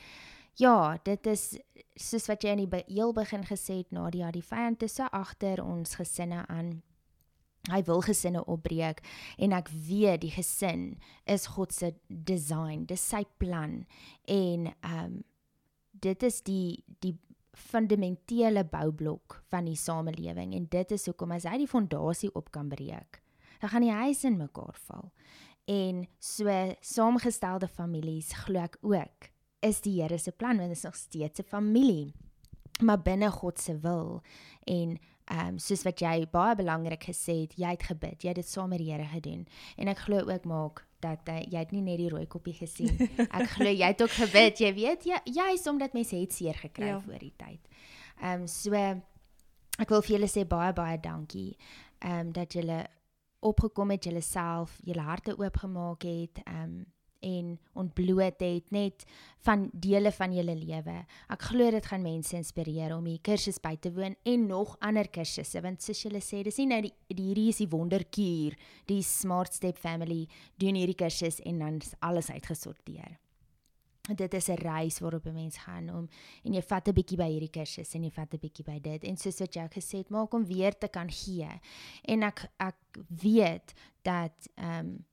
ja, 0.55 0.97
dit 1.03 1.27
is 1.27 1.57
soos 1.95 2.27
wat 2.27 2.43
jy 2.43 2.49
in 2.55 2.63
die 2.63 2.83
heel 2.87 3.13
begin 3.13 3.43
gesê 3.43 3.77
het 3.83 3.91
Nadia, 3.91 4.31
die 4.31 4.43
vyand 4.43 4.83
is 4.83 4.95
so 4.95 5.03
agter 5.03 5.63
ons 5.63 5.95
gesinne 5.95 6.47
aan. 6.47 6.81
Hy 7.71 7.83
wil 7.83 8.01
gesinne 8.01 8.45
opbreek 8.45 9.03
en 9.37 9.51
ek 9.51 9.69
weet 9.69 10.21
die 10.21 10.31
gesin 10.31 10.97
is 11.25 11.47
God 11.47 11.73
se 11.73 11.93
design, 12.07 12.85
dis 12.85 13.09
sy 13.09 13.25
plan 13.37 13.85
en 14.25 14.73
ehm 14.79 15.05
um, 15.05 15.23
dit 15.91 16.23
is 16.23 16.41
die 16.41 16.83
die 16.99 17.19
fundamentele 17.53 18.65
boublok 18.65 19.43
van 19.49 19.65
die 19.65 19.77
samelewing 19.77 20.53
en 20.57 20.65
dit 20.69 20.91
is 20.91 21.05
hoekom 21.05 21.31
as 21.31 21.45
hy 21.49 21.57
die 21.57 21.69
fondasie 21.69 22.31
op 22.33 22.51
kan 22.51 22.69
breek, 22.69 23.21
dan 23.61 23.69
gaan 23.69 23.85
die 23.85 23.93
huis 23.93 24.23
in 24.23 24.37
mekaar 24.37 24.77
val. 24.87 25.11
En 25.69 26.03
so 26.19 26.49
saamgestelde 26.81 27.67
families 27.67 28.33
glo 28.43 28.59
ek 28.59 28.77
ook 28.81 29.29
is 29.63 29.79
die 29.81 30.01
Here 30.01 30.17
se 30.19 30.31
plan 30.31 30.57
want 30.57 30.73
dit 30.73 30.77
is 30.77 30.83
nog 30.83 30.95
steeds 30.95 31.39
'n 31.39 31.47
familie 31.47 32.13
maar 32.81 33.01
binne 33.01 33.31
God 33.31 33.59
se 33.59 33.77
wil 33.79 34.21
en 34.63 34.97
ehm 35.25 35.47
um, 35.47 35.57
soos 35.57 35.83
wat 35.83 35.99
jy 35.99 36.27
baie 36.31 36.55
belangrik 36.55 37.03
gesê 37.03 37.41
het 37.41 37.53
jy 37.55 37.69
het 37.69 37.83
gebid 37.83 38.23
jy 38.23 38.27
het 38.27 38.41
dit 38.41 38.47
saam 38.47 38.69
met 38.69 38.79
die 38.79 38.91
Here 38.91 39.07
gedoen 39.07 39.47
en 39.77 39.87
ek 39.87 39.97
glo 39.97 40.19
ook 40.19 40.45
maak 40.45 40.85
dat 41.03 41.29
uh, 41.31 41.39
jy 41.41 41.59
het 41.59 41.73
nie 41.75 41.83
net 41.85 41.99
die 42.01 42.09
rooi 42.11 42.25
koppie 42.29 42.55
gesien. 42.57 42.93
Ek 43.37 43.51
glo 43.55 43.69
jy 43.69 43.91
het 43.91 44.01
ook 44.03 44.15
gebid, 44.15 44.63
jy 44.63 44.71
weet, 44.77 45.07
jy 45.09 45.19
juis 45.35 45.67
omdat 45.71 45.95
mense 45.97 46.15
het 46.17 46.33
seer 46.35 46.57
gekry 46.59 46.93
ja. 46.93 46.99
voor 47.03 47.19
die 47.21 47.33
tyd. 47.37 47.61
Ehm 48.21 48.45
um, 48.45 48.47
so 48.47 48.73
ek 49.81 49.89
wil 49.89 50.03
vir 50.05 50.15
julle 50.15 50.29
sê 50.31 50.43
baie 50.47 50.73
baie 50.73 50.99
dankie. 51.01 51.53
Ehm 51.99 52.27
um, 52.27 52.33
dat 52.35 52.55
julle 52.55 52.83
opgekom 53.43 53.91
het, 53.91 54.07
julle 54.07 54.23
self, 54.23 54.77
julle 54.87 55.03
harte 55.03 55.35
oopgemaak 55.37 56.07
het, 56.07 56.43
ehm 56.47 56.63
um, 56.63 56.83
en 57.23 57.53
ontbloot 57.79 58.43
het 58.43 58.71
net 58.75 59.05
van 59.47 59.69
dele 59.73 60.11
van 60.11 60.35
julle 60.35 60.55
lewe. 60.55 60.97
Ek 61.33 61.47
glo 61.49 61.71
dit 61.71 61.89
gaan 61.89 62.05
mense 62.05 62.35
inspireer 62.37 62.95
om 62.95 63.07
hier 63.09 63.23
kursus 63.23 63.59
by 63.63 63.75
te 63.81 63.91
woon 63.95 64.15
en 64.29 64.47
nog 64.47 64.77
ander 64.79 65.09
kursusse 65.09 65.61
want 65.63 65.81
soos 65.83 66.03
julle 66.05 66.21
sê, 66.23 66.43
dis 66.43 66.61
nie 66.61 66.69
nou 66.71 66.81
die, 66.85 66.93
die 67.09 67.29
hierdie 67.31 67.49
is 67.49 67.63
die 67.63 67.71
wonderkuur, 67.71 68.55
die 68.91 69.01
Smart 69.03 69.53
Step 69.53 69.79
Family 69.81 70.23
doen 70.61 70.79
hierdie 70.79 70.99
kursus 70.99 71.41
en 71.47 71.59
dan 71.63 71.81
is 71.83 71.95
alles 72.01 72.31
uitgesorteer. 72.31 73.19
Dit 74.03 74.33
is 74.33 74.49
'n 74.49 74.59
reis 74.59 74.99
waarop 74.99 75.25
'n 75.25 75.33
mens 75.33 75.57
gaan 75.57 75.89
om 75.89 76.09
en 76.43 76.53
jy 76.53 76.61
vat 76.61 76.87
'n 76.87 76.93
bietjie 76.93 77.17
by 77.17 77.29
hierdie 77.29 77.49
kursus 77.49 77.93
en 77.95 78.03
jy 78.03 78.11
vat 78.11 78.33
'n 78.33 78.37
bietjie 78.37 78.65
by 78.65 78.79
dit. 78.79 79.03
En 79.03 79.17
soos 79.17 79.39
wat 79.39 79.53
jy 79.53 79.67
gesê 79.69 79.97
het 79.97 80.09
maak 80.09 80.33
om 80.33 80.45
weer 80.45 80.77
te 80.77 80.87
kan 80.87 81.09
gee. 81.09 81.47
En 82.03 82.23
ek 82.23 82.51
ek 82.57 82.75
weet 83.07 83.73
dat 84.01 84.49
ehm 84.55 84.79
um, 84.79 85.05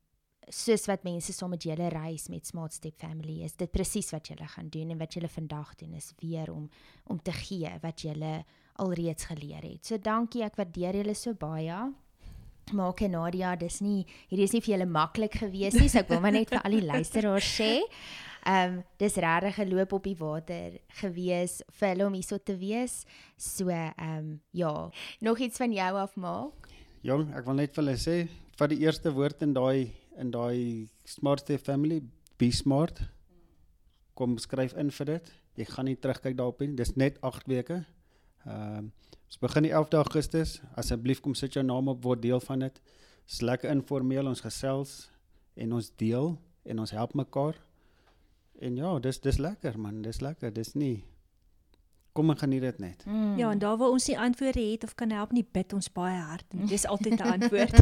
soos 0.48 0.87
wat 0.88 1.05
mense 1.05 1.33
saam 1.33 1.53
met 1.55 1.64
julle 1.64 1.88
reis 1.92 2.29
met 2.29 2.46
Smart 2.46 2.72
Step 2.72 2.96
Family 2.98 3.42
is 3.44 3.57
dit 3.61 3.70
presies 3.70 4.11
wat 4.14 4.31
julle 4.33 4.46
gaan 4.48 4.70
doen 4.72 4.90
en 4.90 4.98
wat 4.98 5.14
julle 5.14 5.29
vandag 5.29 5.74
doen 5.76 5.94
is 5.94 6.12
weer 6.20 6.50
om 6.53 6.68
om 7.07 7.20
te 7.22 7.33
gee 7.33 7.70
wat 7.83 8.03
julle 8.03 8.44
alreeds 8.81 9.24
geleer 9.29 9.62
het. 9.66 9.85
So 9.85 9.98
dankie, 9.98 10.44
ek 10.46 10.57
waardeer 10.57 11.00
julle 11.03 11.14
so 11.14 11.35
baie. 11.37 11.76
Maak 12.72 13.03
en 13.03 13.16
Nadia, 13.16 13.57
dis 13.59 13.81
nie 13.83 14.05
hierdie 14.31 14.46
is 14.46 14.55
nie 14.55 14.62
vir 14.62 14.76
julle 14.76 14.88
maklik 14.88 15.40
gewees 15.42 15.76
nie, 15.76 15.88
so 15.90 16.00
ek 16.00 16.11
wil 16.12 16.22
maar 16.22 16.35
net 16.35 16.53
vir 16.53 16.62
al 16.62 16.76
die 16.79 16.87
luisteraars 16.87 17.55
sê. 17.61 17.72
Ehm 18.48 18.79
um, 18.79 18.83
dis 18.96 19.18
regtig 19.20 19.59
'n 19.59 19.68
loop 19.68 19.92
op 19.92 20.05
die 20.05 20.16
water 20.16 20.79
gewees 21.03 21.61
vir 21.79 21.88
hulle 21.88 22.07
om 22.07 22.14
hierso 22.16 22.38
te 22.38 22.57
wees. 22.57 23.05
So 23.37 23.68
ehm 23.68 23.92
um, 24.00 24.40
ja, 24.53 24.90
nog 25.20 25.38
iets 25.38 25.59
van 25.59 25.72
jou 25.72 25.96
af 25.96 26.16
maak? 26.16 26.68
Jong, 27.03 27.35
ek 27.35 27.44
wil 27.44 27.55
net 27.55 27.74
vir 27.74 27.85
hulle 27.85 27.96
sê, 27.98 28.29
vir 28.57 28.68
die 28.68 28.81
eerste 28.81 29.12
woord 29.12 29.42
in 29.42 29.53
daai 29.53 29.90
in 30.18 30.31
daai 30.31 30.88
Smart 31.05 31.40
Step 31.40 31.64
Family, 31.64 32.01
be 32.38 32.51
smart. 32.51 33.01
Kom 34.14 34.38
skryf 34.38 34.75
in 34.79 34.90
vir 34.90 35.07
dit. 35.07 35.31
Jy 35.59 35.66
gaan 35.70 35.88
nie 35.90 35.96
terugkyk 35.96 36.37
daarop 36.38 36.61
nie. 36.61 36.75
Dis 36.77 36.96
net 36.96 37.20
8 37.23 37.46
weke. 37.51 37.85
Ehm 38.46 38.79
um, 38.79 38.90
ons 39.31 39.38
begin 39.38 39.62
die 39.62 39.70
11de 39.70 39.96
Augustus. 40.01 40.57
Asseblief 40.75 41.20
kom 41.23 41.37
sit 41.38 41.55
jou 41.55 41.62
naam 41.62 41.88
op 41.88 42.03
word 42.03 42.23
deel 42.23 42.40
van 42.42 42.64
dit. 42.64 42.81
Dis 43.31 43.44
lekker 43.46 43.70
informeel 43.70 44.27
ons 44.27 44.40
gesels 44.42 44.94
en 45.55 45.77
ons 45.77 45.90
deel 46.03 46.33
en 46.66 46.81
ons 46.83 46.90
help 46.90 47.14
mekaar. 47.14 47.55
En 48.59 48.77
ja, 48.77 48.99
dis 48.99 49.20
dis 49.23 49.38
lekker 49.38 49.79
man, 49.79 50.03
dis 50.03 50.18
lekker. 50.20 50.51
Dis 50.53 50.75
nie 50.75 51.05
kom 52.12 52.31
en 52.31 52.38
geniet 52.38 52.61
dit 52.61 52.79
net. 52.79 53.05
Mm. 53.07 53.37
Ja, 53.38 53.51
en 53.51 53.59
daar 53.59 53.77
waar 53.77 53.88
ons 53.88 54.07
nie 54.07 54.18
antwoorde 54.18 54.61
het 54.70 54.85
of 54.85 54.94
kan 54.94 55.11
help 55.11 55.33
nie, 55.33 55.44
bid 55.53 55.73
ons 55.73 55.92
baie 55.92 56.18
hard. 56.18 56.44
Dis 56.68 56.87
altyd 56.87 57.20
'n 57.20 57.31
antwoord. 57.37 57.77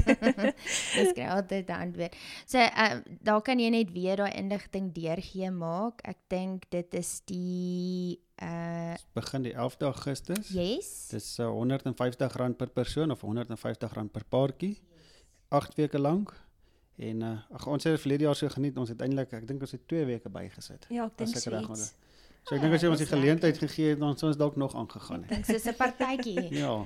dis 0.99 1.13
kry 1.13 1.29
altyd 1.29 1.69
'n 1.69 1.81
antwoord. 1.81 2.17
So, 2.47 2.59
uh, 2.59 3.01
daar 3.21 3.43
kan 3.43 3.59
jy 3.59 3.69
net 3.69 3.93
weer 3.93 4.17
daai 4.17 4.33
inligting 4.33 4.93
deurgee 4.95 5.51
maak. 5.51 6.01
Ek 6.03 6.19
dink 6.27 6.69
dit 6.69 6.95
is 6.95 7.21
die 7.25 8.21
uh 8.43 8.95
begin 9.15 9.43
die 9.43 9.55
11de 9.55 9.85
Augustus. 9.85 10.49
Yes. 10.49 11.09
Dis 11.11 11.39
uh, 11.39 11.47
R150 11.47 12.57
per 12.57 12.71
persoon 12.71 13.11
of 13.11 13.23
R150 13.25 14.11
per 14.13 14.25
paartjie. 14.29 14.79
8 15.49 15.75
weke 15.75 15.99
lank. 15.99 16.35
En 16.99 17.23
uh, 17.23 17.39
ag 17.55 17.67
ons 17.67 17.85
het 17.85 18.01
verlede 18.01 18.25
jaar 18.27 18.37
so 18.37 18.49
geniet. 18.49 18.77
Ons 18.77 18.89
het 18.89 19.01
eintlik 19.01 19.33
ek 19.33 19.47
dink 19.47 19.61
ons 19.61 19.75
het 19.75 19.89
2 19.89 20.05
weke 20.05 20.29
bygesit. 20.29 20.87
Ja, 20.91 21.07
ek 21.07 21.19
dink 21.19 21.37
so. 21.37 21.51
So 22.49 22.57
ek 22.57 22.63
dink 22.65 22.79
as 22.79 22.85
jy 22.85 22.89
ons 22.89 23.03
die 23.03 23.09
geleentheid 23.11 23.59
gegee 23.61 23.91
het, 23.93 23.99
dan 24.01 24.15
sou 24.17 24.31
ons 24.31 24.39
dalk 24.41 24.55
nog 24.57 24.73
aangegaan 24.73 25.27
het. 25.27 25.35
Dink 25.35 25.45
soos 25.51 25.67
'n 25.69 25.77
partytjie. 25.77 26.47
ja. 26.65 26.77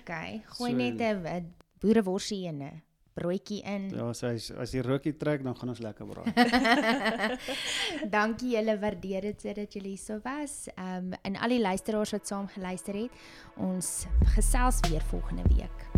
Okay, 0.00 0.40
gooi 0.56 0.70
so, 0.70 0.76
net 0.76 1.00
'n 1.00 1.52
boereworsie 1.80 2.46
in 2.48 2.62
'n 2.62 2.82
broodjie 3.12 3.60
in. 3.62 3.90
Ja, 3.92 4.12
so 4.12 4.30
as 4.32 4.50
as 4.56 4.72
die 4.72 4.80
rookie 4.80 5.12
trek, 5.16 5.44
dan 5.44 5.56
gaan 5.56 5.68
ons 5.68 5.82
lekker 5.84 6.06
braai. 6.06 6.32
Dankie 8.16 8.54
julle 8.56 8.78
waardeer 8.80 9.28
dit 9.28 9.40
sodat 9.40 9.76
julle 9.76 9.92
hier 9.92 10.00
so 10.00 10.20
was. 10.24 10.68
Ehm 10.76 11.12
um, 11.12 11.18
en 11.22 11.36
al 11.36 11.56
die 11.56 11.60
luisteraars 11.60 12.16
wat 12.16 12.26
saam 12.26 12.48
geluister 12.48 12.94
het. 12.94 13.10
Ons 13.56 14.06
gesels 14.36 14.80
weer 14.88 15.04
volgende 15.12 15.44
week. 15.52 15.89